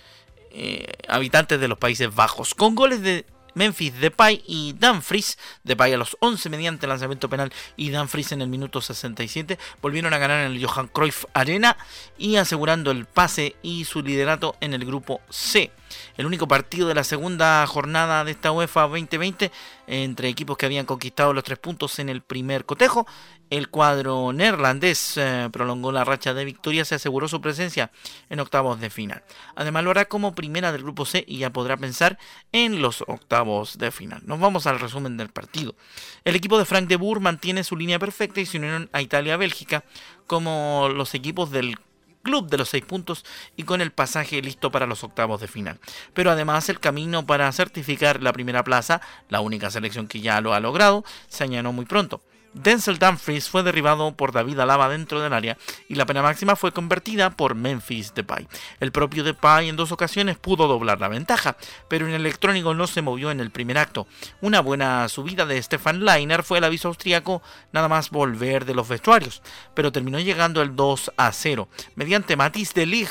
eh, 0.52 0.92
habitantes 1.08 1.60
de 1.60 1.68
los 1.68 1.78
Países 1.78 2.14
Bajos, 2.14 2.56
con 2.56 2.76
goles 2.76 3.02
de 3.02 3.26
Memphis 3.54 4.00
Depay 4.00 4.44
y 4.48 4.74
Dumfries, 4.74 5.38
Depay 5.64 5.94
a 5.94 5.98
los 5.98 6.18
11 6.20 6.50
mediante 6.50 6.88
lanzamiento 6.88 7.30
penal 7.30 7.52
y 7.76 7.90
Dumfries 7.90 8.32
en 8.32 8.42
el 8.42 8.48
minuto 8.48 8.82
67, 8.82 9.58
volvieron 9.82 10.14
a 10.14 10.18
ganar 10.18 10.46
en 10.46 10.54
el 10.54 10.66
Johan 10.66 10.88
Cruyff 10.88 11.26
Arena 11.34 11.78
y 12.18 12.38
asegurando 12.38 12.92
el 12.92 13.06
pase 13.06 13.56
y 13.62 13.86
su 13.86 14.02
liderato 14.02 14.56
en 14.62 14.74
el 14.74 14.86
grupo 14.86 15.22
C. 15.30 15.72
El 16.18 16.26
único 16.26 16.48
partido 16.48 16.88
de 16.88 16.94
la 16.94 17.04
segunda 17.04 17.66
jornada 17.68 18.24
de 18.24 18.32
esta 18.32 18.52
UEFA 18.52 18.82
2020 18.84 19.52
entre 19.88 20.30
equipos 20.30 20.58
que 20.58 20.66
habían 20.66 20.86
conquistado 20.86 21.34
los 21.34 21.44
tres 21.44 21.60
puntos 21.60 22.00
en 22.00 22.10
el 22.10 22.22
primer 22.22 22.66
cotejo 22.66 23.08
el 23.50 23.70
cuadro 23.70 24.32
neerlandés 24.34 25.18
eh, 25.18 25.50
prolongó 25.52 25.92
la 25.92 26.04
racha 26.04 26.34
de 26.34 26.46
victorias 26.46 26.92
y 26.92 26.96
aseguró 26.96 27.28
su 27.28 27.42
presencia 27.42 27.92
en 28.30 28.40
octavos 28.40 28.80
de 28.80 28.90
final. 28.90 29.24
Además 29.56 29.84
lo 29.84 29.92
hará 29.92 30.06
como 30.06 30.36
primera 30.36 30.72
del 30.72 30.84
grupo 30.84 31.06
C 31.06 31.24
y 31.28 31.40
ya 31.40 31.50
podrá 31.52 31.78
pensar 31.78 32.18
en 32.52 32.82
los 32.82 33.02
octavos 33.08 33.78
de 33.78 33.92
final. 33.92 34.22
Nos 34.26 34.40
vamos 34.40 34.68
al 34.68 34.80
resumen 34.80 35.18
del 35.18 35.30
partido. 35.30 35.76
El 36.24 36.36
equipo 36.36 36.58
de 36.58 36.66
Frank 36.66 36.88
de 36.88 36.96
Boer 36.96 37.20
mantiene 37.20 37.64
su 37.64 37.76
línea 37.76 38.00
perfecta 38.00 38.40
y 38.42 38.46
se 38.46 38.58
unieron 38.58 38.90
a 38.94 39.02
Italia-Bélgica 39.02 39.84
como 40.28 40.90
los 40.94 41.16
equipos 41.16 41.52
del 41.52 41.76
club 42.22 42.50
de 42.50 42.58
los 42.58 42.70
seis 42.70 42.86
puntos 42.86 43.26
y 43.56 43.64
con 43.64 43.82
el 43.82 43.92
pasaje 43.92 44.42
listo 44.42 44.72
para 44.72 44.86
los 44.86 45.04
octavos 45.04 45.42
de 45.42 45.48
final. 45.48 45.80
Pero 46.14 46.32
además 46.32 46.70
el 46.70 46.80
camino 46.80 47.26
para 47.26 47.52
certificar 47.52 48.22
la 48.22 48.34
primera 48.34 48.64
plaza, 48.64 49.02
la 49.30 49.42
única 49.42 49.72
selección 49.72 50.08
que 50.08 50.22
ya 50.22 50.42
lo 50.42 50.54
ha 50.54 50.60
logrado, 50.60 51.04
se 51.28 51.46
añadió 51.46 51.72
muy 51.72 51.86
pronto. 51.86 52.22
Denzel 52.54 53.00
Dumfries 53.00 53.50
fue 53.50 53.64
derribado 53.64 54.16
por 54.16 54.32
David 54.32 54.60
Alaba 54.60 54.90
dentro 54.90 55.22
del 55.22 55.34
área 55.34 55.58
y 55.88 55.96
la 55.96 56.06
pena 56.06 56.22
máxima 56.22 56.56
fue 56.56 56.72
convertida 56.72 57.30
por 57.30 57.56
Memphis 57.56 58.14
Depay. 58.14 58.48
El 58.80 58.92
propio 58.92 59.24
Depay 59.24 59.70
en 59.70 59.76
dos 59.76 59.92
ocasiones 59.92 60.38
pudo 60.38 60.68
doblar 60.68 61.00
la 61.00 61.08
ventaja, 61.08 61.58
pero 61.88 62.08
en 62.08 62.14
el 62.14 62.22
electrónico 62.22 62.74
no 62.74 62.88
se 62.88 63.02
movió 63.02 63.32
en 63.32 63.40
el 63.40 63.52
primer 63.52 63.78
acto. 63.78 64.08
Una 64.42 64.62
buena 64.62 65.08
subida 65.10 65.46
de 65.46 65.62
Stefan 65.62 66.04
Leiner 66.04 66.44
fue 66.44 66.58
el 66.58 66.64
aviso 66.64 66.88
austríaco 66.88 67.42
nada 67.72 67.88
más 67.88 68.10
volver 68.10 68.66
de 68.66 68.74
los 68.74 68.88
vestuarios, 68.88 69.42
pero 69.74 69.92
terminó 69.92 70.20
llegando 70.20 70.62
el 70.62 70.76
2 70.76 71.14
a 71.18 71.32
0 71.32 71.70
mediante 71.96 72.36
Matisse 72.36 72.74
de 72.74 73.08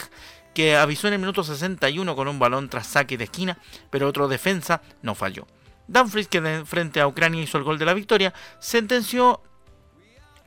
que 0.55 0.77
avisó 0.77 1.07
en 1.07 1.15
el 1.15 1.21
minuto 1.21 1.45
61 1.45 2.17
con 2.17 2.27
un 2.27 2.41
balón 2.41 2.69
tras 2.69 2.89
saque 2.89 3.17
de 3.17 3.25
esquina, 3.25 3.59
pero 3.91 4.09
otro 4.09 4.27
defensa 4.27 4.83
no 5.03 5.15
falló. 5.15 5.47
Dumfries, 5.89 6.29
que 6.29 6.65
frente 6.65 7.01
a 7.01 7.09
Ucrania 7.09 7.43
hizo 7.43 7.59
el 7.59 7.65
gol 7.65 7.79
de 7.79 7.87
la 7.87 7.95
victoria, 7.95 8.33
sentenció 8.61 9.43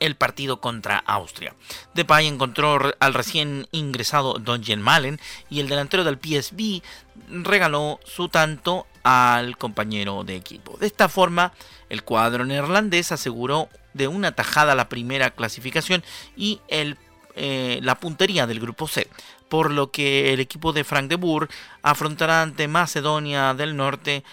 el 0.02 0.16
partido 0.16 0.60
contra 0.60 0.98
Austria. 0.98 1.54
Depay 1.94 2.26
encontró 2.26 2.92
al 2.98 3.14
recién 3.14 3.68
ingresado 3.70 4.34
Don 4.34 4.62
Malen 4.80 5.20
y 5.48 5.60
el 5.60 5.68
delantero 5.68 6.02
del 6.02 6.18
PSV 6.18 6.82
regaló 7.28 8.00
su 8.04 8.28
tanto 8.28 8.86
al 9.04 9.56
compañero 9.56 10.24
de 10.24 10.34
equipo. 10.34 10.76
De 10.78 10.86
esta 10.86 11.08
forma, 11.08 11.52
el 11.88 12.02
cuadro 12.02 12.44
neerlandés 12.44 13.12
aseguró 13.12 13.68
de 13.94 14.08
una 14.08 14.32
tajada 14.32 14.74
la 14.74 14.88
primera 14.88 15.30
clasificación 15.30 16.02
y 16.36 16.60
eh, 16.68 17.78
la 17.82 17.94
puntería 18.00 18.46
del 18.48 18.58
grupo 18.58 18.88
C, 18.88 19.08
por 19.48 19.70
lo 19.70 19.92
que 19.92 20.32
el 20.32 20.40
equipo 20.40 20.72
de 20.72 20.82
Frank 20.82 21.08
de 21.08 21.16
Boer 21.16 21.48
afrontará 21.82 22.42
ante 22.42 22.66
Macedonia 22.66 23.54
del 23.54 23.76
Norte 23.76 24.24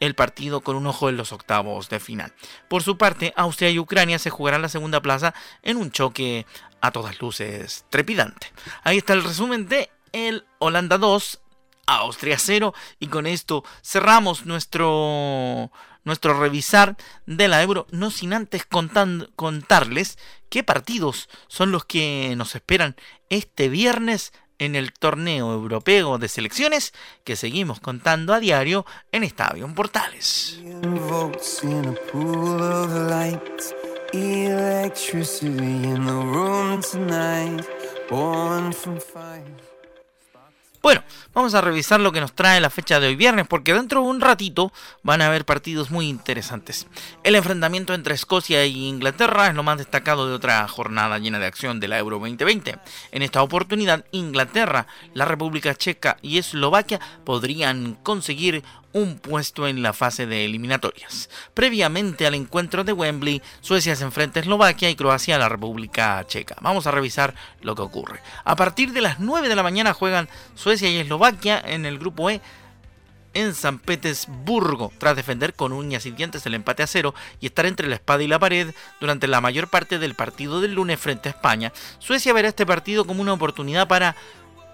el 0.00 0.14
partido 0.14 0.62
con 0.62 0.76
un 0.76 0.86
ojo 0.86 1.08
en 1.08 1.16
los 1.16 1.32
octavos 1.32 1.88
de 1.88 2.00
final. 2.00 2.32
Por 2.68 2.82
su 2.82 2.98
parte, 2.98 3.32
Austria 3.36 3.70
y 3.70 3.78
Ucrania 3.78 4.18
se 4.18 4.30
jugarán 4.30 4.62
la 4.62 4.68
segunda 4.68 5.00
plaza 5.00 5.34
en 5.62 5.76
un 5.76 5.90
choque 5.90 6.46
a 6.80 6.90
todas 6.90 7.20
luces 7.20 7.84
trepidante. 7.90 8.52
Ahí 8.82 8.98
está 8.98 9.12
el 9.12 9.22
resumen 9.22 9.68
de 9.68 9.90
el 10.12 10.46
Holanda 10.58 10.98
2, 10.98 11.40
Austria 11.86 12.38
0 12.38 12.74
y 12.98 13.08
con 13.08 13.26
esto 13.26 13.64
cerramos 13.82 14.46
nuestro 14.46 15.70
nuestro 16.02 16.38
revisar 16.40 16.96
de 17.26 17.48
la 17.48 17.62
Euro, 17.62 17.86
no 17.90 18.10
sin 18.10 18.32
antes 18.32 18.66
contarles 18.66 20.18
qué 20.48 20.64
partidos 20.64 21.28
son 21.46 21.72
los 21.72 21.84
que 21.84 22.34
nos 22.36 22.54
esperan 22.54 22.96
este 23.28 23.68
viernes 23.68 24.32
en 24.60 24.76
el 24.76 24.92
torneo 24.92 25.52
europeo 25.52 26.18
de 26.18 26.28
selecciones 26.28 26.92
que 27.24 27.34
seguimos 27.34 27.80
contando 27.80 28.32
a 28.32 28.38
diario 28.38 28.86
en 29.10 29.24
Estadio 29.24 29.66
Portales. 29.74 30.60
Bueno, 40.82 41.04
vamos 41.34 41.52
a 41.52 41.60
revisar 41.60 42.00
lo 42.00 42.10
que 42.10 42.22
nos 42.22 42.32
trae 42.32 42.58
la 42.58 42.70
fecha 42.70 43.00
de 43.00 43.08
hoy 43.08 43.14
viernes, 43.14 43.46
porque 43.46 43.74
dentro 43.74 44.00
de 44.00 44.08
un 44.08 44.20
ratito 44.22 44.72
van 45.02 45.20
a 45.20 45.26
haber 45.26 45.44
partidos 45.44 45.90
muy 45.90 46.08
interesantes. 46.08 46.86
El 47.22 47.34
enfrentamiento 47.34 47.92
entre 47.92 48.14
Escocia 48.14 48.62
e 48.62 48.68
Inglaterra 48.68 49.48
es 49.48 49.54
lo 49.54 49.62
más 49.62 49.76
destacado 49.76 50.26
de 50.26 50.32
otra 50.32 50.66
jornada 50.68 51.18
llena 51.18 51.38
de 51.38 51.44
acción 51.44 51.80
de 51.80 51.88
la 51.88 51.98
Euro 51.98 52.18
2020. 52.18 52.78
En 53.12 53.22
esta 53.22 53.42
oportunidad, 53.42 54.06
Inglaterra, 54.10 54.86
la 55.12 55.26
República 55.26 55.74
Checa 55.74 56.16
y 56.22 56.38
Eslovaquia 56.38 56.98
podrían 57.24 57.98
conseguir 58.02 58.64
un 58.92 59.18
puesto 59.18 59.68
en 59.68 59.82
la 59.82 59.92
fase 59.92 60.26
de 60.26 60.44
eliminatorias. 60.44 61.30
Previamente 61.54 62.26
al 62.26 62.34
encuentro 62.34 62.84
de 62.84 62.92
Wembley, 62.92 63.42
Suecia 63.60 63.96
se 63.96 64.04
enfrenta 64.04 64.40
a 64.40 64.42
Eslovaquia 64.42 64.90
y 64.90 64.96
Croacia 64.96 65.36
a 65.36 65.38
la 65.38 65.48
República 65.48 66.24
Checa. 66.26 66.56
Vamos 66.60 66.86
a 66.86 66.90
revisar 66.90 67.34
lo 67.62 67.74
que 67.74 67.82
ocurre. 67.82 68.20
A 68.44 68.56
partir 68.56 68.92
de 68.92 69.00
las 69.00 69.20
9 69.20 69.48
de 69.48 69.56
la 69.56 69.62
mañana 69.62 69.94
juegan 69.94 70.28
Suecia 70.54 70.90
y 70.90 70.98
Eslovaquia 70.98 71.62
en 71.64 71.86
el 71.86 71.98
grupo 71.98 72.30
E 72.30 72.40
en 73.34 73.54
San 73.54 73.78
Petersburgo, 73.78 74.92
tras 74.98 75.16
defender 75.16 75.54
con 75.54 75.72
uñas 75.72 76.06
y 76.06 76.10
dientes 76.10 76.44
el 76.46 76.54
empate 76.54 76.82
a 76.82 76.86
cero 76.86 77.14
y 77.40 77.46
estar 77.46 77.66
entre 77.66 77.88
la 77.88 77.94
espada 77.94 78.22
y 78.22 78.26
la 78.26 78.38
pared 78.38 78.74
durante 79.00 79.28
la 79.28 79.40
mayor 79.40 79.68
parte 79.68 79.98
del 79.98 80.14
partido 80.14 80.60
del 80.60 80.74
lunes 80.74 80.98
frente 80.98 81.28
a 81.28 81.32
España, 81.32 81.72
Suecia 81.98 82.32
verá 82.32 82.48
este 82.48 82.66
partido 82.66 83.04
como 83.04 83.22
una 83.22 83.32
oportunidad 83.32 83.86
para 83.86 84.16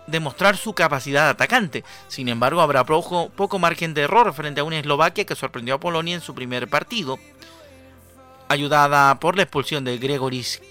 demostrar 0.06 0.56
su 0.56 0.72
capacidad 0.72 1.28
atacante. 1.28 1.84
Sin 2.08 2.28
embargo, 2.28 2.60
habrá 2.60 2.84
poco, 2.84 3.30
poco 3.30 3.58
margen 3.58 3.94
de 3.94 4.02
error 4.02 4.32
frente 4.32 4.60
a 4.60 4.64
una 4.64 4.78
Eslovaquia 4.78 5.25
que 5.25 5.34
sorprendió 5.34 5.75
a 5.75 5.80
Polonia 5.80 6.14
en 6.14 6.20
su 6.20 6.34
primer 6.34 6.68
partido 6.68 7.18
ayudada 8.49 9.19
por 9.21 9.37
la 9.37 9.43
expulsión 9.43 9.85
de 9.85 9.99
Gregoris 9.99 10.62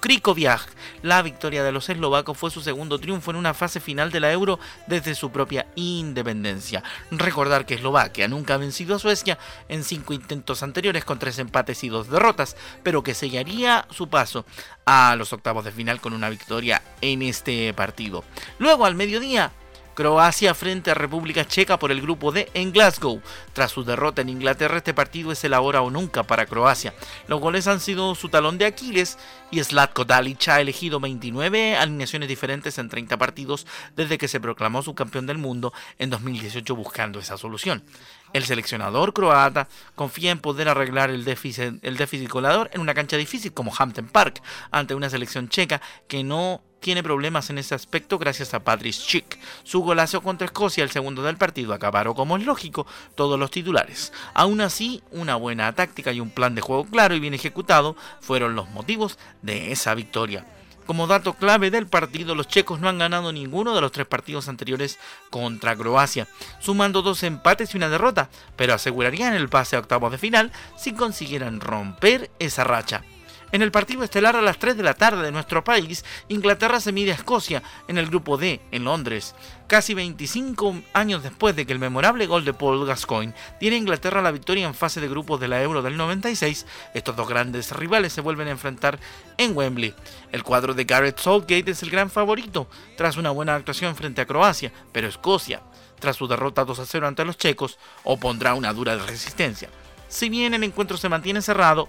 Krikoviak. 0.00 0.72
La 1.02 1.22
victoria 1.22 1.64
de 1.64 1.72
los 1.72 1.88
eslovacos 1.88 2.38
fue 2.38 2.50
su 2.50 2.60
segundo 2.60 2.98
triunfo 2.98 3.30
en 3.30 3.36
una 3.36 3.54
fase 3.54 3.80
final 3.80 4.10
de 4.10 4.20
la 4.20 4.32
Euro 4.32 4.58
desde 4.86 5.14
su 5.14 5.30
propia 5.30 5.66
independencia. 5.74 6.82
Recordar 7.10 7.66
que 7.66 7.74
Eslovaquia 7.74 8.28
nunca 8.28 8.54
ha 8.54 8.58
vencido 8.58 8.96
a 8.96 8.98
Suecia 8.98 9.38
en 9.68 9.84
cinco 9.84 10.12
intentos 10.12 10.62
anteriores 10.62 11.04
con 11.04 11.18
tres 11.18 11.38
empates 11.38 11.84
y 11.84 11.88
dos 11.88 12.08
derrotas, 12.08 12.56
pero 12.82 13.02
que 13.02 13.14
sellaría 13.14 13.86
su 13.90 14.08
paso 14.08 14.44
a 14.86 15.16
los 15.16 15.32
octavos 15.32 15.64
de 15.64 15.72
final 15.72 16.00
con 16.00 16.12
una 16.12 16.30
victoria 16.30 16.82
en 17.00 17.22
este 17.22 17.72
partido. 17.74 18.24
Luego 18.58 18.86
al 18.86 18.94
mediodía 18.94 19.52
Croacia 19.94 20.54
frente 20.54 20.90
a 20.90 20.94
República 20.94 21.46
Checa 21.46 21.78
por 21.78 21.92
el 21.92 22.02
grupo 22.02 22.32
D 22.32 22.50
en 22.54 22.72
Glasgow. 22.72 23.22
Tras 23.52 23.70
su 23.70 23.84
derrota 23.84 24.22
en 24.22 24.28
Inglaterra, 24.28 24.78
este 24.78 24.92
partido 24.92 25.30
es 25.30 25.44
el 25.44 25.54
ahora 25.54 25.82
o 25.82 25.90
nunca 25.90 26.24
para 26.24 26.46
Croacia. 26.46 26.94
Los 27.28 27.40
goles 27.40 27.68
han 27.68 27.80
sido 27.80 28.14
su 28.14 28.28
talón 28.28 28.58
de 28.58 28.66
Aquiles 28.66 29.18
y 29.50 29.62
Slatko 29.62 30.04
Dalic 30.04 30.48
ha 30.48 30.60
elegido 30.60 30.98
29 30.98 31.76
alineaciones 31.76 32.28
diferentes 32.28 32.76
en 32.78 32.88
30 32.88 33.16
partidos 33.16 33.66
desde 33.94 34.18
que 34.18 34.28
se 34.28 34.40
proclamó 34.40 34.82
su 34.82 34.94
campeón 34.94 35.26
del 35.26 35.38
mundo 35.38 35.72
en 35.98 36.10
2018 36.10 36.74
buscando 36.74 37.20
esa 37.20 37.38
solución. 37.38 37.84
El 38.32 38.44
seleccionador 38.44 39.12
croata 39.12 39.68
confía 39.94 40.32
en 40.32 40.40
poder 40.40 40.68
arreglar 40.68 41.10
el 41.10 41.24
déficit, 41.24 41.78
el 41.82 41.96
déficit 41.96 42.28
colador 42.28 42.68
en 42.72 42.80
una 42.80 42.94
cancha 42.94 43.16
difícil 43.16 43.52
como 43.52 43.72
Hampton 43.76 44.08
Park 44.08 44.42
ante 44.72 44.96
una 44.96 45.08
selección 45.08 45.48
checa 45.48 45.80
que 46.08 46.24
no 46.24 46.60
tiene 46.84 47.02
problemas 47.02 47.48
en 47.48 47.56
ese 47.56 47.74
aspecto 47.74 48.18
gracias 48.18 48.52
a 48.52 48.62
Patrick 48.62 48.92
Schick. 48.92 49.38
Su 49.62 49.80
golazo 49.80 50.20
contra 50.20 50.44
Escocia, 50.44 50.84
el 50.84 50.90
segundo 50.90 51.22
del 51.22 51.38
partido, 51.38 51.72
acabaron 51.72 52.12
como 52.12 52.36
es 52.36 52.44
lógico 52.44 52.86
todos 53.14 53.38
los 53.38 53.50
titulares. 53.50 54.12
Aún 54.34 54.60
así, 54.60 55.02
una 55.10 55.34
buena 55.36 55.72
táctica 55.72 56.12
y 56.12 56.20
un 56.20 56.28
plan 56.28 56.54
de 56.54 56.60
juego 56.60 56.84
claro 56.84 57.14
y 57.14 57.20
bien 57.20 57.32
ejecutado 57.32 57.96
fueron 58.20 58.54
los 58.54 58.68
motivos 58.68 59.18
de 59.40 59.72
esa 59.72 59.94
victoria. 59.94 60.44
Como 60.84 61.06
dato 61.06 61.32
clave 61.32 61.70
del 61.70 61.86
partido, 61.86 62.34
los 62.34 62.48
checos 62.48 62.80
no 62.80 62.90
han 62.90 62.98
ganado 62.98 63.32
ninguno 63.32 63.74
de 63.74 63.80
los 63.80 63.90
tres 63.90 64.06
partidos 64.06 64.48
anteriores 64.48 64.98
contra 65.30 65.74
Croacia, 65.74 66.28
sumando 66.60 67.00
dos 67.00 67.22
empates 67.22 67.72
y 67.72 67.78
una 67.78 67.88
derrota, 67.88 68.28
pero 68.56 68.74
asegurarían 68.74 69.32
el 69.32 69.48
pase 69.48 69.76
a 69.76 69.78
octavos 69.78 70.12
de 70.12 70.18
final 70.18 70.52
si 70.76 70.92
consiguieran 70.92 71.60
romper 71.60 72.30
esa 72.38 72.62
racha. 72.62 73.04
En 73.54 73.62
el 73.62 73.70
partido 73.70 74.02
estelar 74.02 74.34
a 74.34 74.42
las 74.42 74.58
3 74.58 74.76
de 74.76 74.82
la 74.82 74.94
tarde 74.94 75.22
de 75.22 75.30
nuestro 75.30 75.62
país, 75.62 76.04
Inglaterra 76.26 76.80
se 76.80 76.90
mide 76.90 77.12
a 77.12 77.14
Escocia 77.14 77.62
en 77.86 77.98
el 77.98 78.08
grupo 78.08 78.36
D, 78.36 78.60
en 78.72 78.82
Londres. 78.82 79.36
Casi 79.68 79.94
25 79.94 80.82
años 80.92 81.22
después 81.22 81.54
de 81.54 81.64
que 81.64 81.72
el 81.72 81.78
memorable 81.78 82.26
gol 82.26 82.44
de 82.44 82.52
Paul 82.52 82.84
Gascoigne 82.84 83.32
diera 83.60 83.76
a 83.76 83.78
Inglaterra 83.78 84.22
la 84.22 84.32
victoria 84.32 84.66
en 84.66 84.74
fase 84.74 85.00
de 85.00 85.06
grupos 85.06 85.38
de 85.38 85.46
la 85.46 85.62
Euro 85.62 85.82
del 85.82 85.96
96, 85.96 86.66
estos 86.94 87.14
dos 87.14 87.28
grandes 87.28 87.70
rivales 87.70 88.12
se 88.12 88.22
vuelven 88.22 88.48
a 88.48 88.50
enfrentar 88.50 88.98
en 89.38 89.56
Wembley. 89.56 89.94
El 90.32 90.42
cuadro 90.42 90.74
de 90.74 90.82
Gareth 90.82 91.20
Southgate 91.20 91.70
es 91.70 91.84
el 91.84 91.90
gran 91.90 92.10
favorito, 92.10 92.66
tras 92.96 93.16
una 93.16 93.30
buena 93.30 93.54
actuación 93.54 93.94
frente 93.94 94.20
a 94.20 94.26
Croacia, 94.26 94.72
pero 94.90 95.06
Escocia, 95.06 95.62
tras 96.00 96.16
su 96.16 96.26
derrota 96.26 96.64
2 96.64 96.80
a 96.80 96.86
0 96.86 97.06
ante 97.06 97.24
los 97.24 97.38
checos, 97.38 97.78
opondrá 98.02 98.54
una 98.54 98.72
dura 98.72 98.96
resistencia. 98.96 99.68
Si 100.08 100.28
bien 100.28 100.54
el 100.54 100.64
encuentro 100.64 100.96
se 100.96 101.08
mantiene 101.08 101.40
cerrado, 101.40 101.88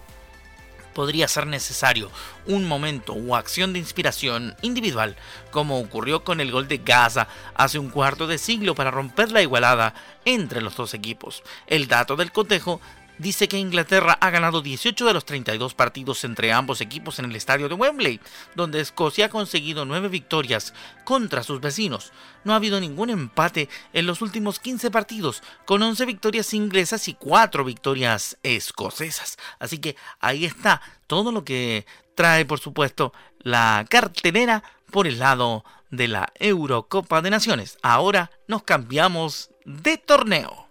podría 0.95 1.27
ser 1.27 1.45
necesario 1.45 2.09
un 2.47 2.65
momento 2.65 3.13
o 3.13 3.35
acción 3.35 3.73
de 3.73 3.79
inspiración 3.79 4.55
individual, 4.63 5.15
como 5.51 5.79
ocurrió 5.79 6.23
con 6.23 6.39
el 6.39 6.51
gol 6.51 6.67
de 6.67 6.79
Gaza 6.79 7.27
hace 7.53 7.77
un 7.77 7.89
cuarto 7.89 8.25
de 8.25 8.39
siglo 8.39 8.73
para 8.73 8.89
romper 8.89 9.31
la 9.31 9.43
igualada 9.43 9.93
entre 10.23 10.61
los 10.61 10.75
dos 10.75 10.95
equipos. 10.95 11.43
El 11.67 11.87
dato 11.87 12.15
del 12.15 12.31
cotejo 12.31 12.81
dice 13.17 13.47
que 13.47 13.57
Inglaterra 13.57 14.17
ha 14.19 14.29
ganado 14.29 14.61
18 14.61 15.05
de 15.05 15.13
los 15.13 15.25
32 15.25 15.73
partidos 15.73 16.23
entre 16.23 16.51
ambos 16.51 16.81
equipos 16.81 17.19
en 17.19 17.25
el 17.25 17.35
estadio 17.35 17.69
de 17.69 17.75
Wembley, 17.75 18.19
donde 18.55 18.81
Escocia 18.81 19.25
ha 19.25 19.29
conseguido 19.29 19.85
9 19.85 20.09
victorias 20.09 20.73
contra 21.03 21.43
sus 21.43 21.61
vecinos. 21.61 22.11
No 22.43 22.53
ha 22.53 22.57
habido 22.57 22.79
ningún 22.79 23.09
empate 23.09 23.69
en 23.93 24.05
los 24.05 24.21
últimos 24.21 24.59
15 24.59 24.91
partidos, 24.91 25.43
con 25.65 25.81
11 25.81 26.05
victorias 26.05 26.53
inglesas 26.53 27.07
y 27.07 27.13
4 27.13 27.63
victorias 27.63 28.37
escocesas. 28.43 29.37
Así 29.59 29.79
que 29.79 29.95
ahí 30.19 30.45
está 30.45 30.81
todo 31.07 31.31
lo 31.31 31.43
que 31.43 31.85
trae, 32.15 32.45
por 32.45 32.59
supuesto, 32.59 33.13
la 33.39 33.85
cartelera 33.89 34.63
por 34.91 35.07
el 35.07 35.19
lado 35.19 35.63
de 35.91 36.07
la 36.07 36.31
Eurocopa 36.39 37.21
de 37.21 37.29
Naciones. 37.29 37.77
Ahora 37.81 38.31
nos 38.47 38.63
cambiamos 38.63 39.51
de 39.65 39.97
torneo. 39.97 40.64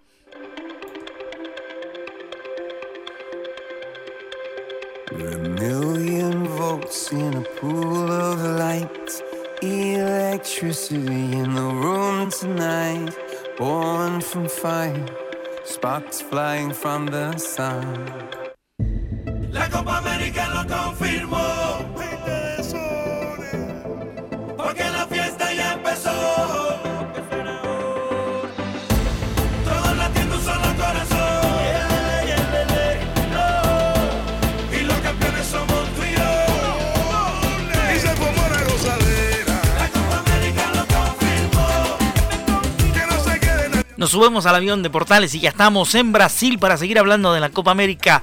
We're 5.14 5.30
a 5.30 5.48
million 5.48 6.44
volts 6.44 7.12
in 7.12 7.34
a 7.34 7.42
pool 7.42 8.10
of 8.10 8.40
light. 8.58 9.22
Electricity 9.62 11.32
in 11.38 11.54
the 11.54 11.62
room 11.62 12.32
tonight. 12.32 13.16
Born 13.56 14.20
from 14.20 14.48
fire, 14.48 15.06
sparks 15.64 16.20
flying 16.20 16.72
from 16.72 17.06
the 17.06 17.36
sun. 17.38 18.08
La 19.52 19.68
Nos 44.04 44.10
subimos 44.10 44.44
al 44.44 44.56
avión 44.56 44.82
de 44.82 44.90
Portales 44.90 45.34
y 45.34 45.40
ya 45.40 45.48
estamos 45.48 45.94
en 45.94 46.12
Brasil 46.12 46.58
para 46.58 46.76
seguir 46.76 46.98
hablando 46.98 47.32
de 47.32 47.40
la 47.40 47.48
Copa 47.48 47.70
América 47.70 48.22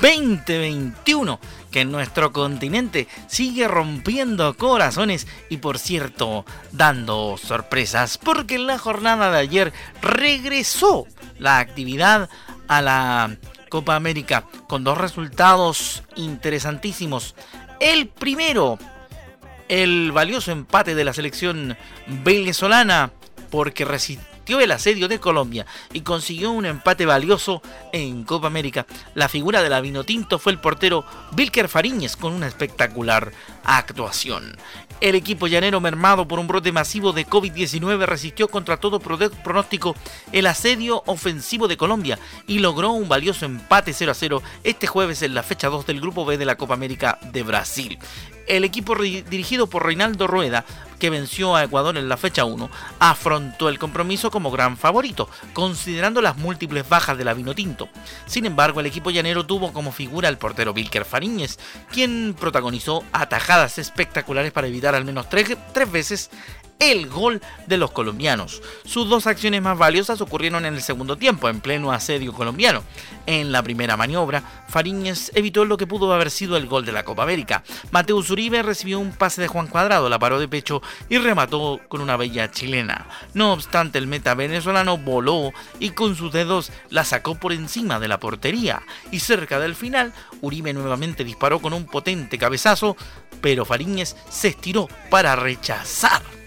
2021, 0.00 1.40
que 1.72 1.80
en 1.80 1.90
nuestro 1.90 2.32
continente 2.32 3.08
sigue 3.26 3.66
rompiendo 3.66 4.56
corazones 4.56 5.26
y 5.48 5.56
por 5.56 5.80
cierto 5.80 6.44
dando 6.70 7.36
sorpresas, 7.42 8.18
porque 8.18 8.54
en 8.54 8.68
la 8.68 8.78
jornada 8.78 9.32
de 9.32 9.38
ayer 9.38 9.72
regresó 10.00 11.08
la 11.40 11.58
actividad 11.58 12.28
a 12.68 12.80
la 12.80 13.36
Copa 13.68 13.96
América 13.96 14.44
con 14.68 14.84
dos 14.84 14.96
resultados 14.96 16.04
interesantísimos. 16.14 17.34
El 17.80 18.06
primero, 18.06 18.78
el 19.68 20.12
valioso 20.12 20.52
empate 20.52 20.94
de 20.94 21.02
la 21.02 21.12
selección 21.12 21.76
venezolana 22.06 23.10
porque 23.50 23.84
el 24.58 24.72
asedio 24.72 25.06
de 25.06 25.20
Colombia 25.20 25.66
y 25.92 26.00
consiguió 26.00 26.50
un 26.50 26.66
empate 26.66 27.06
valioso 27.06 27.62
en 27.92 28.24
Copa 28.24 28.48
América. 28.48 28.86
La 29.14 29.28
figura 29.28 29.62
de 29.62 29.68
la 29.68 29.80
Vinotinto 29.80 30.40
fue 30.40 30.50
el 30.50 30.58
portero 30.58 31.04
Vilker 31.32 31.68
Fariñez 31.68 32.16
con 32.16 32.32
una 32.32 32.48
espectacular 32.48 33.30
actuación. 33.62 34.56
El 35.00 35.14
equipo 35.14 35.46
llanero 35.46 35.80
mermado 35.80 36.26
por 36.26 36.38
un 36.38 36.46
brote 36.46 36.72
masivo 36.72 37.12
de 37.12 37.26
COVID-19 37.26 38.04
resistió 38.04 38.48
contra 38.48 38.78
todo 38.78 39.00
pronóstico 39.00 39.94
el 40.32 40.46
asedio 40.46 41.02
ofensivo 41.06 41.68
de 41.68 41.76
Colombia 41.76 42.18
y 42.46 42.58
logró 42.58 42.90
un 42.90 43.08
valioso 43.08 43.46
empate 43.46 43.92
0 43.92 44.10
a 44.10 44.14
0 44.14 44.42
este 44.64 44.86
jueves 44.86 45.22
en 45.22 45.34
la 45.34 45.42
fecha 45.42 45.68
2 45.68 45.86
del 45.86 46.00
Grupo 46.00 46.24
B 46.24 46.36
de 46.38 46.44
la 46.44 46.56
Copa 46.56 46.74
América 46.74 47.18
de 47.32 47.42
Brasil 47.42 47.98
el 48.50 48.64
equipo 48.64 48.96
dirigido 48.96 49.68
por 49.68 49.86
Reinaldo 49.86 50.26
Rueda, 50.26 50.64
que 50.98 51.08
venció 51.08 51.54
a 51.54 51.64
Ecuador 51.64 51.96
en 51.96 52.08
la 52.08 52.16
fecha 52.16 52.44
1, 52.44 52.68
afrontó 52.98 53.68
el 53.68 53.78
compromiso 53.78 54.30
como 54.30 54.50
gran 54.50 54.76
favorito, 54.76 55.28
considerando 55.54 56.20
las 56.20 56.36
múltiples 56.36 56.86
bajas 56.88 57.16
de 57.16 57.24
la 57.24 57.32
Vinotinto. 57.32 57.88
Sin 58.26 58.44
embargo, 58.44 58.80
el 58.80 58.86
equipo 58.86 59.10
llanero 59.10 59.46
tuvo 59.46 59.72
como 59.72 59.92
figura 59.92 60.28
al 60.28 60.36
portero 60.36 60.74
Vilker 60.74 61.04
Fariñez, 61.04 61.58
quien 61.92 62.36
protagonizó 62.38 63.04
atajadas 63.12 63.78
espectaculares 63.78 64.52
para 64.52 64.66
evitar 64.66 64.94
al 64.94 65.04
menos 65.04 65.28
tres, 65.28 65.56
tres 65.72 65.90
veces 65.90 66.30
el 66.80 67.08
gol 67.08 67.40
de 67.66 67.76
los 67.76 67.92
colombianos. 67.92 68.62
Sus 68.84 69.08
dos 69.08 69.26
acciones 69.26 69.62
más 69.62 69.78
valiosas 69.78 70.20
ocurrieron 70.20 70.64
en 70.64 70.74
el 70.74 70.82
segundo 70.82 71.16
tiempo, 71.16 71.48
en 71.48 71.60
pleno 71.60 71.92
asedio 71.92 72.32
colombiano. 72.32 72.82
En 73.26 73.52
la 73.52 73.62
primera 73.62 73.96
maniobra, 73.96 74.42
Fariñez 74.68 75.30
evitó 75.34 75.64
lo 75.64 75.76
que 75.76 75.86
pudo 75.86 76.12
haber 76.12 76.30
sido 76.30 76.56
el 76.56 76.66
gol 76.66 76.84
de 76.84 76.92
la 76.92 77.04
Copa 77.04 77.22
América. 77.22 77.62
Mateus 77.92 78.30
Uribe 78.30 78.62
recibió 78.62 78.98
un 78.98 79.12
pase 79.12 79.42
de 79.42 79.48
Juan 79.48 79.66
Cuadrado, 79.66 80.08
la 80.08 80.18
paró 80.18 80.40
de 80.40 80.48
pecho 80.48 80.82
y 81.08 81.18
remató 81.18 81.80
con 81.88 82.00
una 82.00 82.16
bella 82.16 82.50
chilena. 82.50 83.06
No 83.34 83.52
obstante, 83.52 83.98
el 83.98 84.06
meta 84.06 84.34
venezolano 84.34 84.96
voló 84.96 85.52
y 85.78 85.90
con 85.90 86.16
sus 86.16 86.32
dedos 86.32 86.72
la 86.88 87.04
sacó 87.04 87.34
por 87.34 87.52
encima 87.52 88.00
de 88.00 88.08
la 88.08 88.18
portería. 88.18 88.82
Y 89.10 89.20
cerca 89.20 89.60
del 89.60 89.76
final, 89.76 90.14
Uribe 90.40 90.72
nuevamente 90.72 91.24
disparó 91.24 91.60
con 91.60 91.74
un 91.74 91.84
potente 91.84 92.38
cabezazo, 92.38 92.96
pero 93.42 93.66
Fariñez 93.66 94.16
se 94.30 94.48
estiró 94.48 94.88
para 95.10 95.36
rechazar 95.36 96.39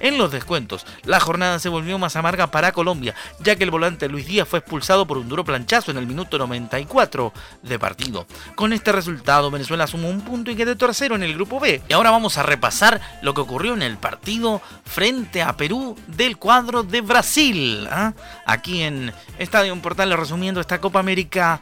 en 0.00 0.18
los 0.18 0.30
descuentos. 0.30 0.86
La 1.04 1.20
jornada 1.20 1.58
se 1.58 1.68
volvió 1.68 1.98
más 1.98 2.16
amarga 2.16 2.48
para 2.48 2.72
Colombia, 2.72 3.14
ya 3.40 3.56
que 3.56 3.64
el 3.64 3.70
volante 3.70 4.08
Luis 4.08 4.26
Díaz 4.26 4.48
fue 4.48 4.60
expulsado 4.60 5.06
por 5.06 5.18
un 5.18 5.28
duro 5.28 5.44
planchazo 5.44 5.90
en 5.90 5.98
el 5.98 6.06
minuto 6.06 6.38
94 6.38 7.32
de 7.62 7.78
partido. 7.78 8.26
Con 8.54 8.72
este 8.72 8.92
resultado, 8.92 9.50
Venezuela 9.50 9.86
sumó 9.86 10.08
un 10.08 10.20
punto 10.20 10.50
y 10.50 10.56
quedó 10.56 10.76
tercero 10.76 11.14
en 11.14 11.22
el 11.22 11.34
grupo 11.34 11.60
B. 11.60 11.82
Y 11.88 11.92
ahora 11.92 12.10
vamos 12.10 12.38
a 12.38 12.42
repasar 12.42 13.00
lo 13.22 13.34
que 13.34 13.40
ocurrió 13.40 13.74
en 13.74 13.82
el 13.82 13.96
partido 13.96 14.60
frente 14.84 15.42
a 15.42 15.56
Perú 15.56 15.96
del 16.06 16.36
cuadro 16.36 16.82
de 16.82 17.00
Brasil. 17.00 17.88
¿ah? 17.90 18.12
Aquí 18.46 18.82
en 18.82 19.12
Estadio 19.38 19.74
Portal 19.80 20.16
resumiendo 20.16 20.60
esta 20.60 20.80
Copa 20.80 21.00
América 21.00 21.60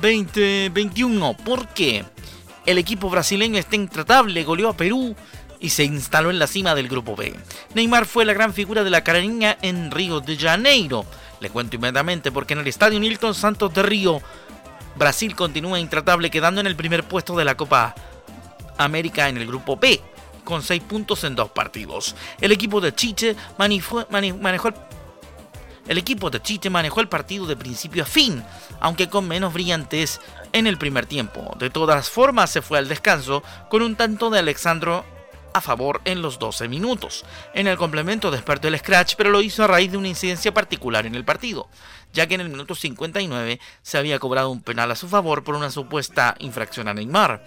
2021. 0.00 1.36
¿Por 1.38 1.68
qué? 1.68 2.04
El 2.64 2.78
equipo 2.78 3.10
brasileño 3.10 3.58
está 3.58 3.74
intratable, 3.74 4.44
goleó 4.44 4.68
a 4.68 4.76
Perú 4.76 5.16
y 5.62 5.70
se 5.70 5.84
instaló 5.84 6.30
en 6.30 6.40
la 6.40 6.48
cima 6.48 6.74
del 6.74 6.88
grupo 6.88 7.16
B. 7.16 7.32
Neymar 7.74 8.04
fue 8.04 8.24
la 8.24 8.34
gran 8.34 8.52
figura 8.52 8.82
de 8.82 8.90
la 8.90 9.04
cariña 9.04 9.56
en 9.62 9.92
Río 9.92 10.20
de 10.20 10.36
Janeiro. 10.36 11.06
Le 11.40 11.50
cuento 11.50 11.76
inmediatamente 11.76 12.32
porque 12.32 12.52
en 12.52 12.60
el 12.60 12.66
estadio 12.66 12.98
Nilton 12.98 13.34
Santos 13.34 13.72
de 13.72 13.82
Río, 13.82 14.20
Brasil 14.96 15.34
continúa 15.36 15.78
intratable 15.78 16.30
quedando 16.30 16.60
en 16.60 16.66
el 16.66 16.76
primer 16.76 17.04
puesto 17.04 17.36
de 17.36 17.44
la 17.44 17.56
Copa 17.56 17.94
América 18.76 19.28
en 19.28 19.36
el 19.36 19.46
grupo 19.46 19.76
B, 19.76 20.00
con 20.42 20.62
6 20.62 20.82
puntos 20.82 21.22
en 21.22 21.36
dos 21.36 21.50
partidos. 21.50 22.16
El 22.40 22.50
equipo 22.50 22.80
de 22.80 22.92
Chiche 22.94 23.36
manejó 23.56 24.00
el 24.00 24.74
el 25.88 25.98
equipo 25.98 26.30
de 26.30 26.40
Chiche 26.40 26.70
manejó 26.70 27.00
el 27.00 27.08
partido 27.08 27.46
de 27.46 27.56
principio 27.56 28.04
a 28.04 28.06
fin, 28.06 28.42
aunque 28.80 29.08
con 29.08 29.26
menos 29.26 29.52
brillantes 29.52 30.20
en 30.52 30.66
el 30.68 30.78
primer 30.78 31.06
tiempo. 31.06 31.56
De 31.58 31.70
todas 31.70 32.08
formas, 32.08 32.50
se 32.50 32.62
fue 32.62 32.78
al 32.78 32.88
descanso 32.88 33.42
con 33.68 33.82
un 33.82 33.96
tanto 33.96 34.30
de 34.30 34.38
Alexandro 34.38 35.04
a 35.54 35.60
favor 35.60 36.00
en 36.04 36.22
los 36.22 36.38
12 36.38 36.68
minutos. 36.68 37.24
En 37.54 37.66
el 37.66 37.76
complemento 37.76 38.30
despertó 38.30 38.68
el 38.68 38.78
scratch, 38.78 39.14
pero 39.16 39.30
lo 39.30 39.42
hizo 39.42 39.64
a 39.64 39.66
raíz 39.66 39.90
de 39.90 39.98
una 39.98 40.08
incidencia 40.08 40.52
particular 40.54 41.06
en 41.06 41.14
el 41.14 41.24
partido, 41.24 41.68
ya 42.12 42.26
que 42.26 42.34
en 42.34 42.40
el 42.40 42.48
minuto 42.48 42.74
59 42.74 43.60
se 43.82 43.98
había 43.98 44.18
cobrado 44.18 44.50
un 44.50 44.62
penal 44.62 44.90
a 44.90 44.96
su 44.96 45.08
favor 45.08 45.44
por 45.44 45.54
una 45.54 45.70
supuesta 45.70 46.34
infracción 46.38 46.88
a 46.88 46.94
Neymar, 46.94 47.44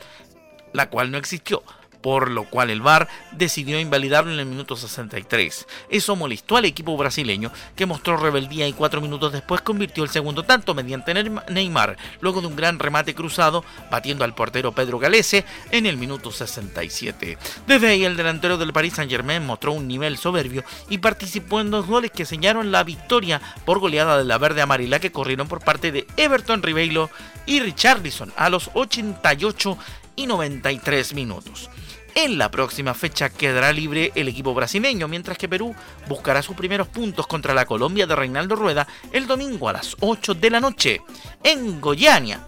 la 0.73 0.89
cual 0.89 1.11
no 1.11 1.17
existió. 1.17 1.63
Por 2.05 2.29
lo 2.29 2.43
cual 2.43 2.69
el 2.69 2.81
VAR 2.81 3.07
decidió 3.31 3.79
invalidarlo 3.79 4.31
en 4.31 4.37
el 4.37 4.45
minuto 4.45 4.75
63. 4.75 5.65
Eso 5.89 6.15
molestó 6.15 6.55
al 6.55 6.65
equipo 6.65 6.95
brasileño, 6.95 7.51
que 7.75 7.87
mostró 7.87 8.15
rebeldía 8.15 8.67
y 8.67 8.73
cuatro 8.73 9.01
minutos 9.01 9.33
después 9.33 9.61
convirtió 9.61 10.03
el 10.03 10.11
segundo 10.11 10.43
tanto 10.43 10.75
mediante 10.75 11.15
Neymar, 11.15 11.97
luego 12.21 12.41
de 12.41 12.47
un 12.47 12.55
gran 12.55 12.77
remate 12.77 13.15
cruzado, 13.15 13.65
batiendo 13.89 14.23
al 14.23 14.35
portero 14.35 14.71
Pedro 14.71 14.99
Galese 14.99 15.45
en 15.71 15.87
el 15.87 15.97
minuto 15.97 16.31
67. 16.31 17.39
Desde 17.65 17.87
ahí 17.87 18.05
el 18.05 18.17
delantero 18.17 18.59
del 18.59 18.71
Paris 18.71 18.93
Saint 18.93 19.09
Germain 19.09 19.43
mostró 19.43 19.73
un 19.73 19.87
nivel 19.87 20.19
soberbio 20.19 20.63
y 20.87 20.99
participó 20.99 21.59
en 21.59 21.71
dos 21.71 21.87
goles 21.87 22.11
que 22.11 22.25
señaron 22.25 22.71
la 22.71 22.83
victoria 22.83 23.41
por 23.65 23.79
goleada 23.79 24.19
de 24.19 24.25
la 24.25 24.37
verde 24.37 24.61
amarilla 24.61 24.99
que 24.99 25.11
corrieron 25.11 25.47
por 25.47 25.63
parte 25.63 25.91
de 25.91 26.05
Everton 26.17 26.61
Ribeiro 26.61 27.09
y 27.47 27.61
Richarlison 27.61 28.31
a 28.37 28.51
los 28.51 28.69
88 28.75 29.75
y 30.15 30.27
93 30.27 31.13
minutos. 31.13 31.69
En 32.17 32.37
la 32.37 32.49
próxima 32.49 32.93
fecha 32.93 33.29
quedará 33.29 33.73
libre 33.73 34.13
el 34.15 34.29
equipo 34.29 34.53
brasileño, 34.53 35.09
mientras 35.09 35.37
que 35.37 35.49
Perú 35.49 35.75
buscará 36.07 36.41
sus 36.41 36.55
primeros 36.55 36.87
puntos 36.87 37.27
contra 37.27 37.53
la 37.53 37.65
Colombia 37.65 38.07
de 38.07 38.15
Reinaldo 38.15 38.55
Rueda 38.55 38.87
el 39.11 39.27
domingo 39.27 39.67
a 39.67 39.73
las 39.73 39.97
8 39.99 40.33
de 40.35 40.49
la 40.49 40.61
noche 40.61 41.01
en 41.43 41.81
Goiânia. 41.81 42.47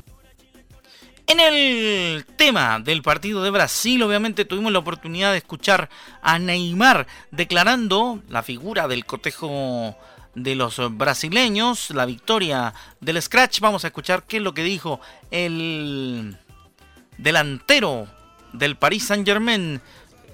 En 1.27 1.41
el 1.41 2.25
tema 2.37 2.79
del 2.79 3.01
partido 3.01 3.43
de 3.43 3.49
Brasil, 3.49 4.01
obviamente 4.03 4.45
tuvimos 4.45 4.71
la 4.71 4.79
oportunidad 4.79 5.33
de 5.33 5.39
escuchar 5.39 5.89
a 6.21 6.39
Neymar 6.39 7.05
declarando 7.31 8.23
la 8.29 8.43
figura 8.43 8.87
del 8.87 9.05
cotejo 9.05 9.97
de 10.33 10.55
los 10.55 10.79
brasileños, 10.97 11.89
la 11.89 12.05
victoria 12.05 12.73
del 13.01 13.21
Scratch. 13.21 13.59
Vamos 13.59 13.83
a 13.83 13.87
escuchar 13.87 14.23
qué 14.23 14.37
es 14.37 14.43
lo 14.43 14.53
que 14.53 14.63
dijo 14.63 15.01
el 15.29 16.37
delantero 17.17 18.07
del 18.57 18.75
Paris 18.75 19.07
Saint 19.07 19.25
Germain, 19.25 19.81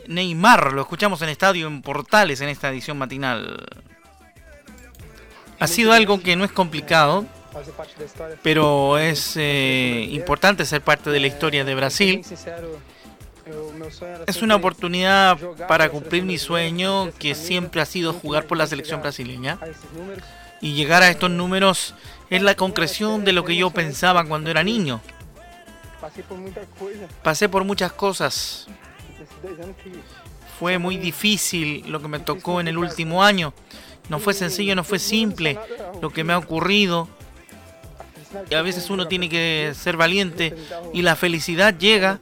Neymar. 0.07 0.73
Lo 0.73 0.81
escuchamos 0.81 1.21
en 1.21 1.29
Estadio 1.29 1.67
en 1.67 1.81
Portales 1.81 2.41
en 2.41 2.49
esta 2.49 2.69
edición 2.69 2.97
matinal. 2.97 3.65
Ha 5.59 5.67
sido 5.67 5.93
algo 5.93 6.21
que 6.21 6.36
no 6.36 6.43
es 6.43 6.51
complicado, 6.51 7.25
pero 8.41 8.97
es 8.97 9.33
eh, 9.38 10.07
importante 10.12 10.65
ser 10.65 10.81
parte 10.81 11.09
de 11.09 11.19
la 11.19 11.27
historia 11.27 11.63
de 11.63 11.75
Brasil. 11.75 12.21
Es 14.25 14.41
una 14.41 14.55
oportunidad 14.55 15.38
para 15.67 15.89
cumplir 15.89 16.23
mi 16.23 16.38
sueño, 16.38 17.12
que 17.19 17.36
siempre 17.36 17.81
ha 17.81 17.86
sido 17.86 18.13
jugar 18.13 18.45
por 18.45 18.57
la 18.57 18.67
selección 18.67 19.01
brasileña. 19.01 19.59
Y 20.62 20.73
llegar 20.73 21.03
a 21.03 21.09
estos 21.09 21.29
números 21.29 21.93
es 22.29 22.41
la 22.41 22.55
concreción 22.55 23.25
de 23.25 23.33
lo 23.33 23.43
que 23.43 23.55
yo 23.55 23.69
pensaba 23.71 24.25
cuando 24.25 24.49
era 24.49 24.63
niño. 24.63 25.01
Pasé 27.23 27.49
por 27.49 27.63
muchas 27.63 27.91
cosas. 27.93 28.67
Fue 30.60 30.78
muy 30.78 30.97
difícil 30.97 31.84
lo 31.88 32.02
que 32.02 32.08
me 32.08 32.19
tocó 32.19 32.62
en 32.62 32.67
el 32.67 32.78
último 32.78 33.23
año. 33.23 33.54
No 34.10 34.19
fue 34.19 34.34
sencillo, 34.34 34.76
no 34.76 34.84
fue 34.84 34.99
simple 34.99 35.60
lo 36.02 36.10
que 36.10 36.23
me 36.23 36.34
ha 36.34 36.38
ocurrido. 36.38 37.08
Y 38.49 38.56
a 38.56 38.62
veces 38.62 38.89
uno 38.89 39.08
tiene 39.08 39.30
que 39.30 39.73
ser 39.76 39.95
valiente 39.95 40.56
y 40.91 41.04
la 41.04 41.15
felicidad 41.15 41.78
llega. 41.78 42.19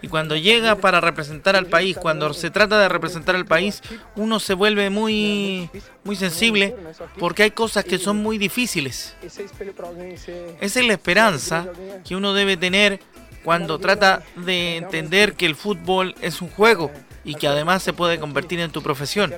Y 0.00 0.08
cuando 0.08 0.36
llega 0.36 0.76
para 0.76 1.00
representar 1.00 1.56
al 1.56 1.66
país, 1.66 1.96
cuando 1.96 2.32
se 2.34 2.50
trata 2.50 2.78
de 2.80 2.88
representar 2.88 3.34
al 3.34 3.46
país, 3.46 3.82
uno 4.16 4.40
se 4.40 4.54
vuelve 4.54 4.90
muy, 4.90 5.68
muy 6.04 6.16
sensible 6.16 6.76
porque 7.18 7.42
hay 7.44 7.50
cosas 7.50 7.84
que 7.84 7.98
son 7.98 8.18
muy 8.18 8.38
difíciles. 8.38 9.16
Esa 9.22 10.80
es 10.80 10.86
la 10.86 10.92
esperanza 10.92 11.66
que 12.04 12.14
uno 12.16 12.32
debe 12.32 12.56
tener 12.56 13.00
cuando 13.44 13.78
trata 13.78 14.22
de 14.36 14.76
entender 14.76 15.34
que 15.34 15.46
el 15.46 15.54
fútbol 15.54 16.14
es 16.20 16.42
un 16.42 16.50
juego 16.50 16.90
y 17.24 17.34
que 17.34 17.48
además 17.48 17.82
se 17.82 17.92
puede 17.92 18.18
convertir 18.18 18.60
en 18.60 18.70
tu 18.70 18.82
profesión. 18.82 19.34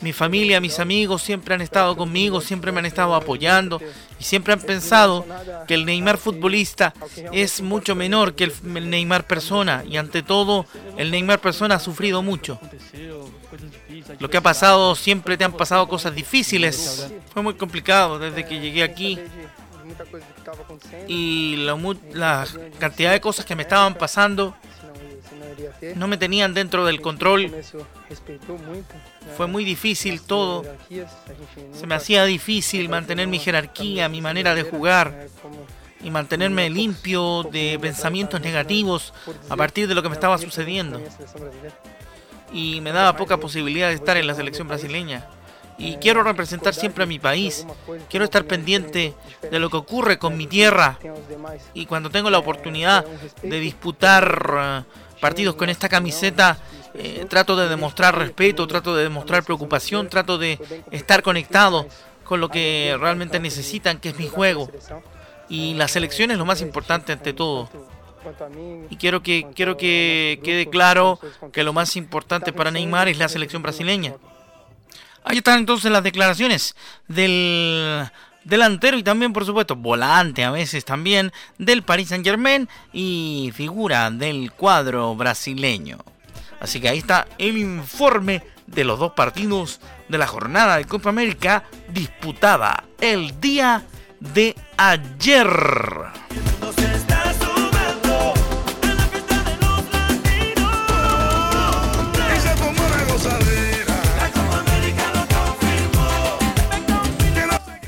Mi 0.00 0.12
familia, 0.12 0.60
mis 0.60 0.78
amigos 0.78 1.22
siempre 1.22 1.54
han 1.54 1.60
estado 1.60 1.96
conmigo, 1.96 2.40
siempre 2.40 2.70
me 2.70 2.78
han 2.78 2.86
estado 2.86 3.16
apoyando 3.16 3.80
y 4.20 4.24
siempre 4.24 4.52
han 4.52 4.60
pensado 4.60 5.26
que 5.66 5.74
el 5.74 5.84
Neymar 5.84 6.18
futbolista 6.18 6.94
es 7.32 7.60
mucho 7.60 7.96
menor 7.96 8.34
que 8.34 8.44
el 8.44 8.90
Neymar 8.90 9.26
persona 9.26 9.82
y 9.88 9.96
ante 9.96 10.22
todo 10.22 10.66
el 10.96 11.10
Neymar 11.10 11.40
persona 11.40 11.76
ha 11.76 11.80
sufrido 11.80 12.22
mucho. 12.22 12.60
Lo 14.20 14.30
que 14.30 14.36
ha 14.36 14.42
pasado, 14.42 14.94
siempre 14.94 15.36
te 15.36 15.44
han 15.44 15.52
pasado 15.52 15.88
cosas 15.88 16.14
difíciles. 16.14 17.08
Fue 17.32 17.42
muy 17.42 17.54
complicado 17.54 18.18
desde 18.18 18.46
que 18.46 18.60
llegué 18.60 18.84
aquí 18.84 19.18
y 21.08 21.56
la, 22.12 22.46
cantidad 22.78 23.12
de 23.12 23.20
cosas 23.20 23.44
que 23.44 23.56
me 23.56 23.62
estaban 23.62 23.94
pasando 23.94 24.54
no 25.94 26.08
me 26.08 26.16
tenían 26.16 26.54
dentro 26.54 26.84
del 26.84 27.00
control. 27.00 27.52
Fue 29.36 29.46
muy 29.46 29.64
difícil 29.64 30.22
todo. 30.22 30.64
Se 31.72 31.86
me 31.86 31.94
hacía 31.94 32.24
difícil 32.24 32.88
mantener 32.88 33.28
mi 33.28 33.38
jerarquía, 33.38 34.08
mi 34.08 34.20
manera 34.20 34.54
de 34.54 34.62
jugar 34.62 35.28
y 36.02 36.10
mantenerme 36.10 36.68
limpio 36.70 37.42
de 37.44 37.78
pensamientos 37.80 38.40
negativos 38.40 39.12
a 39.48 39.56
partir 39.56 39.88
de 39.88 39.94
lo 39.94 40.02
que 40.02 40.08
me 40.08 40.14
estaba 40.14 40.38
sucediendo. 40.38 41.00
Y 42.52 42.80
me 42.80 42.92
daba 42.92 43.16
poca 43.16 43.38
posibilidad 43.38 43.88
de 43.88 43.94
estar 43.94 44.16
en 44.16 44.26
la 44.26 44.34
selección 44.34 44.68
brasileña 44.68 45.26
y 45.78 45.96
quiero 45.96 46.22
representar 46.22 46.74
siempre 46.74 47.04
a 47.04 47.06
mi 47.06 47.18
país. 47.18 47.66
Quiero 48.08 48.24
estar 48.24 48.44
pendiente 48.44 49.14
de 49.50 49.58
lo 49.58 49.70
que 49.70 49.76
ocurre 49.76 50.18
con 50.18 50.36
mi 50.36 50.46
tierra 50.46 50.98
y 51.74 51.86
cuando 51.86 52.10
tengo 52.10 52.30
la 52.30 52.38
oportunidad 52.38 53.04
de 53.42 53.60
disputar 53.60 54.54
eh, 54.58 54.82
partidos 55.20 55.54
con 55.56 55.68
esta 55.68 55.88
camiseta, 55.88 56.58
eh, 56.94 57.26
trato 57.28 57.56
de 57.56 57.68
demostrar 57.68 58.16
respeto, 58.18 58.66
trato 58.66 58.96
de 58.96 59.04
demostrar 59.04 59.44
preocupación, 59.44 60.08
trato 60.08 60.38
de 60.38 60.58
estar 60.90 61.22
conectado 61.22 61.86
con 62.24 62.40
lo 62.40 62.48
que 62.48 62.96
realmente 62.98 63.38
necesitan, 63.38 63.98
que 63.98 64.10
es 64.10 64.18
mi 64.18 64.28
juego. 64.28 64.70
Y 65.48 65.74
la 65.74 65.88
selección 65.88 66.30
es 66.30 66.38
lo 66.38 66.44
más 66.44 66.60
importante 66.60 67.12
ante 67.12 67.32
todo. 67.32 67.68
Y 68.90 68.96
quiero 68.96 69.22
que, 69.22 69.46
quiero 69.54 69.76
que 69.76 70.40
quede 70.42 70.66
claro 70.68 71.20
que 71.52 71.62
lo 71.62 71.72
más 71.72 71.96
importante 71.96 72.52
para 72.52 72.72
Neymar 72.72 73.08
es 73.08 73.18
la 73.18 73.28
selección 73.28 73.62
brasileña. 73.62 74.16
Ahí 75.28 75.38
están 75.38 75.58
entonces 75.58 75.90
las 75.90 76.04
declaraciones 76.04 76.76
del 77.08 78.08
delantero 78.44 78.96
y 78.96 79.02
también, 79.02 79.32
por 79.32 79.44
supuesto, 79.44 79.74
volante 79.74 80.44
a 80.44 80.52
veces 80.52 80.84
también 80.84 81.32
del 81.58 81.82
Paris 81.82 82.10
Saint 82.10 82.24
Germain 82.24 82.68
y 82.92 83.50
figura 83.52 84.08
del 84.12 84.52
cuadro 84.52 85.16
brasileño. 85.16 85.98
Así 86.60 86.80
que 86.80 86.88
ahí 86.88 86.98
está 86.98 87.26
el 87.38 87.58
informe 87.58 88.44
de 88.68 88.84
los 88.84 89.00
dos 89.00 89.14
partidos 89.14 89.80
de 90.08 90.16
la 90.16 90.28
jornada 90.28 90.76
de 90.76 90.84
Copa 90.84 91.08
América 91.08 91.64
disputada 91.88 92.84
el 93.00 93.40
día 93.40 93.84
de 94.20 94.54
ayer. 94.76 95.48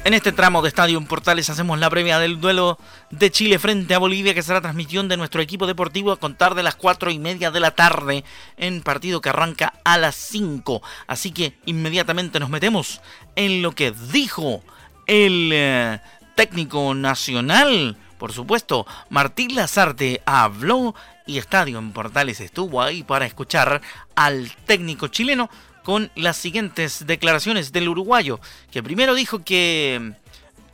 En 0.08 0.14
este 0.14 0.32
tramo 0.32 0.62
de 0.62 0.68
Estadio 0.68 0.98
Portales 1.02 1.50
hacemos 1.50 1.78
la 1.78 1.90
previa 1.90 2.18
del 2.18 2.40
duelo 2.40 2.78
de 3.10 3.30
Chile 3.30 3.58
frente 3.58 3.94
a 3.94 3.98
Bolivia, 3.98 4.32
que 4.32 4.42
será 4.42 4.62
transmisión 4.62 5.06
de 5.06 5.18
nuestro 5.18 5.42
equipo 5.42 5.66
deportivo 5.66 6.12
a 6.12 6.16
contar 6.16 6.54
de 6.54 6.62
las 6.62 6.76
cuatro 6.76 7.10
y 7.10 7.18
media 7.18 7.50
de 7.50 7.60
la 7.60 7.72
tarde, 7.72 8.24
en 8.56 8.80
partido 8.80 9.20
que 9.20 9.28
arranca 9.28 9.74
a 9.84 9.98
las 9.98 10.14
5. 10.14 10.80
Así 11.08 11.30
que 11.30 11.58
inmediatamente 11.66 12.40
nos 12.40 12.48
metemos 12.48 13.02
en 13.36 13.60
lo 13.60 13.72
que 13.72 13.92
dijo 14.10 14.62
el 15.06 15.50
eh, 15.52 16.00
técnico 16.34 16.94
nacional. 16.94 17.98
Por 18.16 18.32
supuesto, 18.32 18.86
Martín 19.10 19.54
Lazarte 19.54 20.22
habló 20.24 20.94
y 21.26 21.36
Estadio 21.36 21.78
en 21.78 21.92
Portales 21.92 22.40
estuvo 22.40 22.80
ahí 22.80 23.02
para 23.02 23.26
escuchar 23.26 23.82
al 24.16 24.50
técnico 24.64 25.08
chileno 25.08 25.50
con 25.84 26.10
las 26.14 26.36
siguientes 26.36 27.06
declaraciones 27.06 27.72
del 27.72 27.88
uruguayo, 27.88 28.40
que 28.70 28.82
primero 28.82 29.14
dijo 29.14 29.42
que 29.44 30.14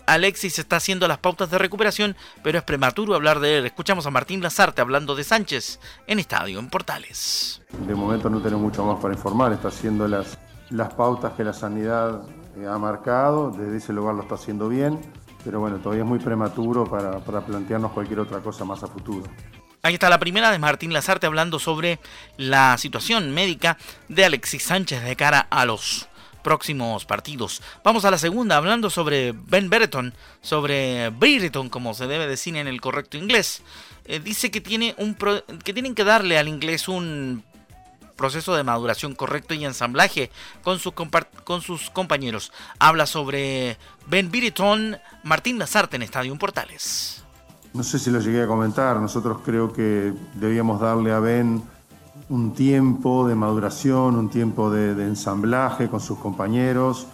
Alexis 0.06 0.58
está 0.58 0.76
haciendo 0.76 1.08
las 1.08 1.18
pautas 1.18 1.50
de 1.50 1.58
recuperación, 1.58 2.16
pero 2.42 2.58
es 2.58 2.64
prematuro 2.64 3.14
hablar 3.14 3.40
de 3.40 3.58
él. 3.58 3.66
Escuchamos 3.66 4.06
a 4.06 4.10
Martín 4.10 4.42
Lazarte 4.42 4.80
hablando 4.80 5.14
de 5.14 5.24
Sánchez 5.24 5.80
en 6.06 6.18
Estadio 6.18 6.58
en 6.58 6.68
Portales. 6.68 7.62
De 7.86 7.94
momento 7.94 8.28
no 8.28 8.40
tenemos 8.40 8.62
mucho 8.62 8.84
más 8.84 9.00
para 9.00 9.14
informar, 9.14 9.52
está 9.52 9.68
haciendo 9.68 10.06
las, 10.08 10.38
las 10.70 10.92
pautas 10.94 11.32
que 11.34 11.44
la 11.44 11.52
sanidad 11.52 12.22
eh, 12.56 12.66
ha 12.66 12.78
marcado, 12.78 13.50
desde 13.50 13.76
ese 13.78 13.92
lugar 13.92 14.14
lo 14.14 14.22
está 14.22 14.34
haciendo 14.34 14.68
bien, 14.68 15.00
pero 15.44 15.60
bueno, 15.60 15.78
todavía 15.78 16.04
es 16.04 16.08
muy 16.08 16.18
prematuro 16.18 16.84
para, 16.84 17.18
para 17.20 17.40
plantearnos 17.44 17.92
cualquier 17.92 18.20
otra 18.20 18.40
cosa 18.40 18.64
más 18.64 18.82
a 18.82 18.86
futuro. 18.86 19.24
Ahí 19.84 19.92
está 19.92 20.08
la 20.08 20.18
primera 20.18 20.50
de 20.50 20.58
Martín 20.58 20.94
Lazarte 20.94 21.26
hablando 21.26 21.58
sobre 21.58 21.98
la 22.38 22.78
situación 22.78 23.34
médica 23.34 23.76
de 24.08 24.24
Alexis 24.24 24.62
Sánchez 24.62 25.02
de 25.02 25.14
cara 25.14 25.46
a 25.50 25.66
los 25.66 26.08
próximos 26.42 27.04
partidos. 27.04 27.60
Vamos 27.84 28.06
a 28.06 28.10
la 28.10 28.16
segunda, 28.16 28.56
hablando 28.56 28.88
sobre 28.88 29.32
Ben 29.32 29.68
Brereton, 29.68 30.14
sobre 30.40 31.10
Brereton, 31.10 31.68
como 31.68 31.92
se 31.92 32.06
debe 32.06 32.26
decir 32.26 32.56
en 32.56 32.66
el 32.66 32.80
correcto 32.80 33.18
inglés. 33.18 33.60
Eh, 34.06 34.20
dice 34.20 34.50
que, 34.50 34.62
tiene 34.62 34.94
un 34.96 35.18
que 35.62 35.74
tienen 35.74 35.94
que 35.94 36.04
darle 36.04 36.38
al 36.38 36.48
inglés 36.48 36.88
un 36.88 37.44
proceso 38.16 38.56
de 38.56 38.64
maduración 38.64 39.14
correcto 39.14 39.52
y 39.52 39.66
ensamblaje 39.66 40.30
con, 40.62 40.80
con 41.44 41.60
sus 41.60 41.90
compañeros. 41.90 42.52
Habla 42.78 43.04
sobre 43.04 43.76
Ben 44.06 44.30
Brereton, 44.30 44.98
Martín 45.24 45.58
Lazarte 45.58 45.96
en 45.96 46.02
Estadio 46.04 46.34
Portales. 46.38 47.23
No 47.74 47.82
sé 47.82 47.98
si 47.98 48.08
lo 48.12 48.20
llegué 48.20 48.40
a 48.40 48.46
comentar, 48.46 49.00
nosotros 49.00 49.38
creo 49.44 49.72
que 49.72 50.14
debíamos 50.34 50.80
darle 50.80 51.10
a 51.10 51.18
Ben 51.18 51.60
un 52.28 52.54
tiempo 52.54 53.26
de 53.26 53.34
maduración, 53.34 54.14
un 54.14 54.28
tiempo 54.28 54.70
de, 54.70 54.92
ensamblaje 55.04 55.88
con 55.88 55.98
sus 55.98 56.16
compañeros. 56.20 57.08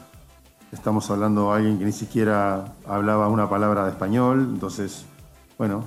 Estamos 0.70 1.10
hablando 1.10 1.48
de 1.48 1.56
alguien 1.56 1.78
que 1.78 1.86
ni 1.86 1.92
siquiera 1.92 2.74
hablaba 2.86 3.28
una 3.28 3.48
palabra 3.48 3.84
de 3.84 3.92
español, 3.92 4.50
entonces, 4.52 5.06
bueno, 5.56 5.82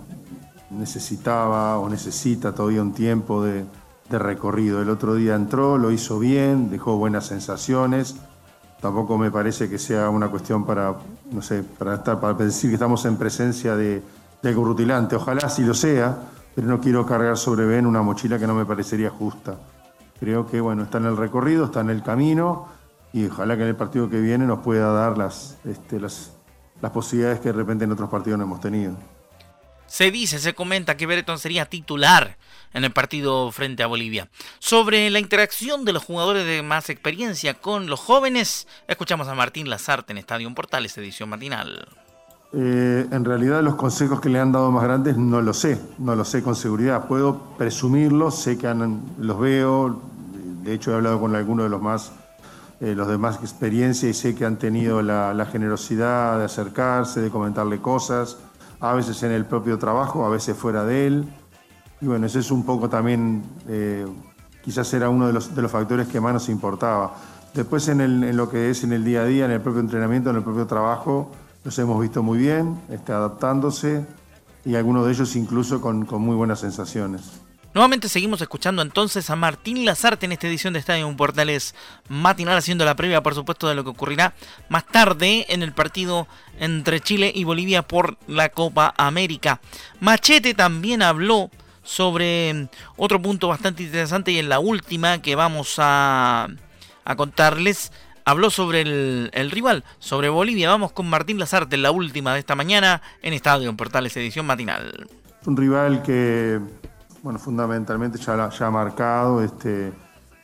necesitaba 0.72 1.78
o 1.78 1.88
necesita 1.88 2.56
todavía 2.56 2.82
un 2.82 2.94
tiempo 2.94 3.44
de, 3.44 3.66
recorrido. 4.10 4.82
El 4.82 4.90
otro 4.90 5.14
día 5.14 5.36
entró, 5.36 5.78
lo 5.78 5.92
hizo 5.92 6.18
bien, 6.18 6.72
dejó 6.72 6.98
buenas 6.98 7.28
sensaciones. 7.28 8.16
Tampoco 8.82 9.20
me 9.20 9.30
parece 9.30 9.70
que 9.70 9.78
sea 9.78 10.10
una 10.10 10.30
cuestión 10.30 10.66
para, 10.66 10.96
no 11.32 11.42
sé, 11.44 11.64
para, 11.64 11.96
estar, 11.96 12.20
para 12.20 12.34
decir 12.34 12.70
que 12.70 12.76
estamos 12.76 13.06
en 13.06 13.18
presencia 13.18 13.76
de, 13.76 14.04
de 14.44 14.50
algo. 14.50 15.16
Ojalá 15.16 15.50
sí 15.50 15.64
lo 15.64 15.74
sea, 15.74 16.18
pero 16.54 16.68
no 16.68 16.80
quiero 16.80 17.06
cargar 17.06 17.38
sobre 17.38 17.66
Ben 17.66 17.86
una 17.86 18.02
mochila 18.02 18.38
que 18.38 18.46
no 18.46 18.54
me 18.54 18.66
parecería 18.66 19.10
justa. 19.10 19.58
Creo 20.20 20.46
que 20.46 20.62
bueno, 20.62 20.84
está 20.84 21.00
en 21.00 21.06
el 21.06 21.18
recorrido, 21.18 21.66
está 21.66 21.80
en 21.80 21.90
el 21.90 22.04
camino 22.04 22.68
y 23.14 23.28
ojalá 23.28 23.56
que 23.56 23.64
en 23.64 23.70
el 23.70 23.76
partido 23.76 24.10
que 24.10 24.20
viene 24.20 24.46
nos 24.46 24.60
pueda 24.60 24.92
dar 24.92 25.18
las, 25.18 25.58
este, 25.66 26.00
las, 26.00 26.34
las 26.82 26.92
posibilidades 26.92 27.40
que 27.40 27.50
de 27.50 27.54
repente 27.54 27.86
en 27.86 27.92
otros 27.92 28.10
partidos 28.10 28.38
no 28.38 28.46
hemos 28.46 28.60
tenido. 28.60 28.96
Se 29.86 30.10
dice, 30.12 30.40
se 30.40 30.56
comenta 30.56 30.98
que 30.98 31.06
Bereton 31.06 31.38
sería 31.38 31.66
titular 31.68 32.38
en 32.74 32.84
el 32.84 32.92
partido 32.92 33.52
frente 33.52 33.84
a 33.84 33.88
Bolivia. 33.88 34.28
Sobre 34.60 35.10
la 35.12 35.20
interacción 35.20 35.86
de 35.86 35.94
los 35.94 36.04
jugadores 36.04 36.46
de 36.46 36.64
más 36.64 36.90
experiencia 36.90 37.54
con 37.54 37.88
los 37.88 38.00
jóvenes, 38.00 38.68
escuchamos 38.88 39.28
a 39.28 39.36
Martín 39.36 39.70
Lazarte 39.70 40.12
en 40.12 40.18
Estadio 40.18 40.52
Portales, 40.56 40.98
edición 40.98 41.30
matinal. 41.30 41.88
Eh, 42.56 43.08
en 43.10 43.26
realidad 43.26 43.64
los 43.64 43.74
consejos 43.74 44.22
que 44.22 44.30
le 44.30 44.40
han 44.40 44.52
dado 44.52 44.70
más 44.70 44.84
grandes 44.84 45.18
no 45.18 45.42
lo 45.42 45.56
sé, 45.56 45.82
no 45.98 46.16
lo 46.16 46.24
sé 46.24 46.44
con 46.44 46.56
seguridad. 46.56 47.08
Puedo 47.08 47.40
presumirlos, 47.58 48.36
sé 48.36 48.60
que 48.60 48.72
los 49.18 49.40
veo, 49.40 50.00
de 50.64 50.74
hecho 50.74 50.92
he 50.92 50.96
hablado 50.96 51.20
con 51.20 51.36
algunos 51.36 51.66
de 51.66 51.70
los 51.72 51.82
más, 51.82 52.12
eh, 52.80 52.94
los 52.94 53.08
de 53.08 53.18
más 53.18 53.38
experiencia 53.38 54.08
y 54.08 54.14
sé 54.14 54.36
que 54.36 54.46
han 54.46 54.58
tenido 54.58 55.02
la, 55.02 55.48
generosidad 55.52 56.38
de 56.38 56.46
acercarse, 56.46 57.22
de 57.22 57.32
comentarle 57.32 57.80
cosas, 57.82 58.38
a 58.80 58.94
veces 58.94 59.24
en 59.24 59.32
el 59.32 59.46
propio 59.46 59.80
trabajo, 59.80 60.24
a 60.24 60.30
veces 60.30 60.56
fuera 60.56 60.86
de 60.86 61.08
él. 61.08 61.28
Y 62.02 62.06
bueno, 62.06 62.28
ese 62.28 62.40
es 62.40 62.52
un 62.52 62.64
poco 62.66 62.88
también, 62.88 63.42
eh, 63.68 64.06
quizás 64.64 64.94
era 64.94 65.10
uno 65.10 65.26
de 65.26 65.34
los, 65.34 65.56
de 65.56 65.62
los 65.64 65.72
factores 65.72 66.08
que 66.08 66.22
más 66.22 66.34
nos 66.34 66.50
importaba. 66.50 67.16
Después 67.56 67.88
en, 67.88 68.02
en 68.02 68.38
lo 68.38 68.48
que 68.48 68.70
es 68.70 68.84
en 68.84 68.94
el 68.94 69.04
día 69.04 69.22
a 69.22 69.26
día, 69.26 69.46
en 69.46 69.52
el 69.52 69.62
propio 69.62 69.80
entrenamiento, 69.80 70.30
en 70.30 70.36
el 70.36 70.44
propio 70.44 70.68
trabajo, 70.68 71.32
los 71.64 71.80
hemos 71.80 72.02
visto 72.02 72.22
muy 72.24 72.38
bien, 72.38 72.80
está 72.90 73.18
adaptándose 73.18 74.06
y 74.66 74.76
algunos 74.76 75.06
de 75.06 75.14
ellos 75.14 75.36
incluso 75.36 75.82
con, 75.82 76.08
muy 76.22 76.36
buenas 76.36 76.60
sensaciones. 76.60 77.22
Nuevamente 77.74 78.08
seguimos 78.08 78.40
escuchando 78.42 78.84
entonces 78.84 79.30
a 79.32 79.36
Martín 79.36 79.84
Lazarte 79.84 80.28
en 80.28 80.32
esta 80.32 80.48
edición 80.48 80.74
de 80.74 80.80
Estadio 80.80 81.12
Portales 81.18 81.74
matinal, 82.08 82.58
haciendo 82.58 82.86
la 82.86 82.96
previa, 82.96 83.24
por 83.24 83.34
supuesto, 83.34 83.68
de 83.68 83.74
lo 83.74 83.84
que 83.84 83.90
ocurrirá 83.90 84.36
más 84.70 84.86
tarde 84.86 85.48
en 85.50 85.64
el 85.64 85.74
partido 85.74 86.28
entre 86.60 87.00
Chile 87.00 87.32
y 87.34 87.46
Bolivia 87.46 87.82
por 87.82 88.18
la 88.28 88.50
Copa 88.50 88.94
América. 88.96 89.60
Machete 90.02 90.54
también 90.54 91.02
habló 91.02 91.50
sobre 91.84 92.70
otro 92.96 93.20
punto 93.22 93.48
bastante 93.48 93.84
interesante 93.84 94.32
y 94.32 94.38
en 94.38 94.50
la 94.50 94.60
última 94.60 95.22
que 95.22 95.36
vamos 95.36 95.76
a, 95.80 96.48
a 97.06 97.16
contarles 97.16 97.92
habló 98.26 98.50
sobre 98.50 98.82
el, 98.82 99.52
rival, 99.52 99.84
sobre 100.00 100.30
Bolivia. 100.30 100.70
Vamos 100.70 100.92
con 100.92 101.10
Martín 101.10 101.40
Lazarte, 101.40 101.78
la 101.78 101.92
última 101.92 102.34
de 102.34 102.40
esta 102.40 102.56
mañana 102.56 103.02
en 103.22 103.34
Estadio 103.34 103.70
en 103.70 103.78
Portales 103.78 104.16
Edición 104.18 104.46
Matinal. 104.46 105.08
Un 105.46 105.58
rival 105.58 106.02
que, 106.04 106.60
bueno, 107.22 107.40
fundamentalmente 107.40 108.18
ya, 108.20 108.50
ya 108.50 108.68
ha 108.68 108.72
marcado, 108.72 109.44
este, 109.44 109.92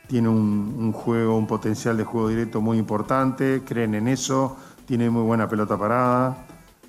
tiene 0.06 0.28
un, 0.28 0.92
juego, 0.92 1.36
un 1.36 1.46
potencial 1.46 1.96
de 1.96 2.04
juego 2.04 2.28
directo 2.28 2.60
muy 2.60 2.78
importante, 2.78 3.62
creen 3.64 3.94
en 3.94 4.08
eso, 4.08 4.56
tiene 4.86 5.08
muy 5.08 5.22
buena 5.22 5.48
pelota 5.48 5.78
parada. 5.78 6.46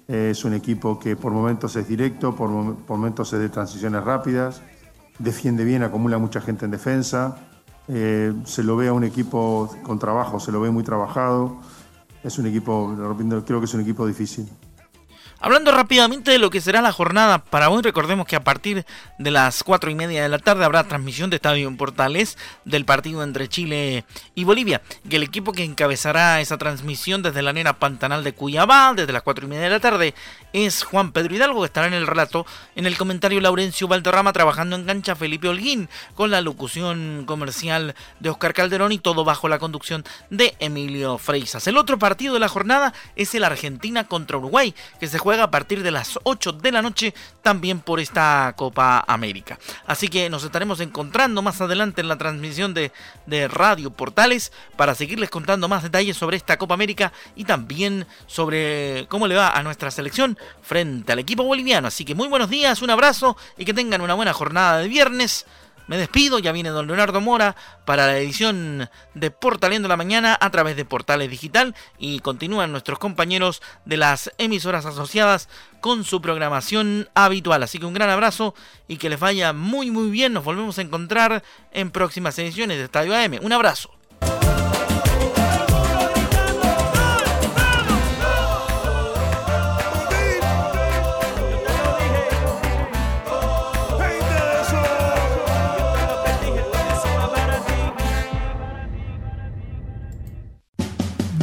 Es 0.07 0.43
un 0.43 0.53
equipo 0.53 0.99
que 0.99 1.15
por 1.15 1.31
momentos 1.31 1.75
es 1.77 1.87
directo, 1.87 2.35
por 2.35 2.49
momentos 2.49 3.31
es 3.31 3.39
de 3.39 3.47
transiciones 3.47 4.03
rápidas, 4.03 4.61
defiende 5.19 5.63
bien, 5.63 5.83
acumula 5.83 6.17
mucha 6.17 6.41
gente 6.41 6.65
en 6.65 6.71
defensa 6.71 7.37
eh, 7.87 8.33
se 8.45 8.63
lo 8.63 8.75
ve 8.75 8.87
a 8.87 8.93
un 8.93 9.03
equipo 9.03 9.75
con 9.83 9.99
trabajo, 9.99 10.39
se 10.39 10.51
lo 10.51 10.61
ve 10.61 10.71
muy 10.71 10.83
trabajado. 10.83 11.57
Es 12.23 12.37
un 12.37 12.45
equipo, 12.45 12.95
creo 13.45 13.59
que 13.59 13.65
es 13.65 13.73
un 13.73 13.81
equipo 13.81 14.05
difícil. 14.05 14.47
Hablando 15.43 15.71
rápidamente 15.71 16.29
de 16.29 16.37
lo 16.37 16.51
que 16.51 16.61
será 16.61 16.83
la 16.83 16.91
jornada 16.91 17.39
para 17.39 17.71
hoy, 17.71 17.81
recordemos 17.81 18.27
que 18.27 18.35
a 18.35 18.43
partir 18.43 18.85
de 19.17 19.31
las 19.31 19.63
4 19.63 19.89
y 19.89 19.95
media 19.95 20.21
de 20.21 20.29
la 20.29 20.37
tarde 20.37 20.63
habrá 20.63 20.83
transmisión 20.83 21.31
de 21.31 21.37
Estadio 21.37 21.67
en 21.67 21.77
Portales 21.77 22.37
del 22.63 22.85
partido 22.85 23.23
entre 23.23 23.49
Chile 23.49 24.05
y 24.35 24.43
Bolivia. 24.43 24.83
Y 25.09 25.15
el 25.15 25.23
equipo 25.23 25.51
que 25.51 25.63
encabezará 25.63 26.41
esa 26.41 26.59
transmisión 26.59 27.23
desde 27.23 27.41
la 27.41 27.49
arena 27.49 27.79
Pantanal 27.79 28.23
de 28.23 28.33
Cuyabá, 28.33 28.93
desde 28.95 29.13
las 29.13 29.23
4 29.23 29.45
y 29.45 29.47
media 29.47 29.63
de 29.63 29.69
la 29.71 29.79
tarde, 29.79 30.13
es 30.53 30.83
Juan 30.83 31.11
Pedro 31.11 31.33
Hidalgo, 31.33 31.61
que 31.61 31.65
estará 31.65 31.87
en 31.87 31.95
el 31.95 32.05
relato. 32.05 32.45
En 32.75 32.85
el 32.85 32.95
comentario 32.95 33.41
Laurencio 33.41 33.87
Valderrama 33.87 34.33
trabajando 34.33 34.75
en 34.75 34.85
cancha 34.85 35.15
Felipe 35.15 35.49
Holguín, 35.49 35.89
con 36.13 36.29
la 36.29 36.41
locución 36.41 37.23
comercial 37.25 37.95
de 38.19 38.29
Oscar 38.29 38.53
Calderón 38.53 38.91
y 38.91 38.99
todo 38.99 39.23
bajo 39.23 39.49
la 39.49 39.57
conducción 39.57 40.05
de 40.29 40.53
Emilio 40.59 41.17
Freisas. 41.17 41.65
El 41.65 41.77
otro 41.77 41.97
partido 41.97 42.35
de 42.35 42.39
la 42.39 42.47
jornada 42.47 42.93
es 43.15 43.33
el 43.33 43.43
Argentina 43.43 44.03
contra 44.03 44.37
Uruguay, 44.37 44.75
que 44.99 45.07
se 45.07 45.17
juega 45.17 45.30
a 45.39 45.51
partir 45.51 45.83
de 45.83 45.91
las 45.91 46.19
8 46.23 46.53
de 46.53 46.71
la 46.71 46.81
noche 46.81 47.13
también 47.41 47.79
por 47.79 47.99
esta 47.99 48.53
Copa 48.55 49.03
América. 49.07 49.57
Así 49.85 50.07
que 50.07 50.29
nos 50.29 50.43
estaremos 50.43 50.79
encontrando 50.79 51.41
más 51.41 51.61
adelante 51.61 52.01
en 52.01 52.07
la 52.07 52.17
transmisión 52.17 52.73
de, 52.73 52.91
de 53.25 53.47
Radio 53.47 53.91
Portales 53.91 54.51
para 54.75 54.95
seguirles 54.95 55.29
contando 55.29 55.67
más 55.67 55.83
detalles 55.83 56.17
sobre 56.17 56.37
esta 56.37 56.57
Copa 56.57 56.73
América 56.73 57.13
y 57.35 57.45
también 57.45 58.07
sobre 58.27 59.05
cómo 59.09 59.27
le 59.27 59.35
va 59.35 59.49
a 59.49 59.63
nuestra 59.63 59.91
selección 59.91 60.37
frente 60.61 61.11
al 61.11 61.19
equipo 61.19 61.43
boliviano. 61.43 61.87
Así 61.87 62.05
que 62.05 62.15
muy 62.15 62.27
buenos 62.27 62.49
días, 62.49 62.81
un 62.81 62.89
abrazo 62.89 63.37
y 63.57 63.65
que 63.65 63.73
tengan 63.73 64.01
una 64.01 64.13
buena 64.13 64.33
jornada 64.33 64.79
de 64.79 64.87
viernes. 64.87 65.45
Me 65.91 65.97
despido, 65.97 66.39
ya 66.39 66.53
viene 66.53 66.69
don 66.69 66.87
Leonardo 66.87 67.19
Mora 67.19 67.57
para 67.83 68.05
la 68.05 68.17
edición 68.17 68.89
de 69.13 69.29
Portaleando 69.29 69.89
la 69.89 69.97
Mañana 69.97 70.37
a 70.39 70.49
través 70.49 70.77
de 70.77 70.85
Portales 70.85 71.29
Digital 71.29 71.75
y 71.99 72.21
continúan 72.21 72.71
nuestros 72.71 72.97
compañeros 72.97 73.61
de 73.83 73.97
las 73.97 74.31
emisoras 74.37 74.85
asociadas 74.85 75.49
con 75.81 76.05
su 76.05 76.21
programación 76.21 77.09
habitual. 77.13 77.61
Así 77.63 77.77
que 77.77 77.87
un 77.87 77.93
gran 77.93 78.09
abrazo 78.09 78.55
y 78.87 78.95
que 78.95 79.09
les 79.09 79.19
vaya 79.19 79.51
muy 79.51 79.91
muy 79.91 80.09
bien. 80.11 80.31
Nos 80.31 80.45
volvemos 80.45 80.77
a 80.77 80.81
encontrar 80.81 81.43
en 81.73 81.91
próximas 81.91 82.39
ediciones 82.39 82.77
de 82.77 82.85
Estadio 82.85 83.13
AM. 83.13 83.39
Un 83.41 83.51
abrazo. 83.51 83.91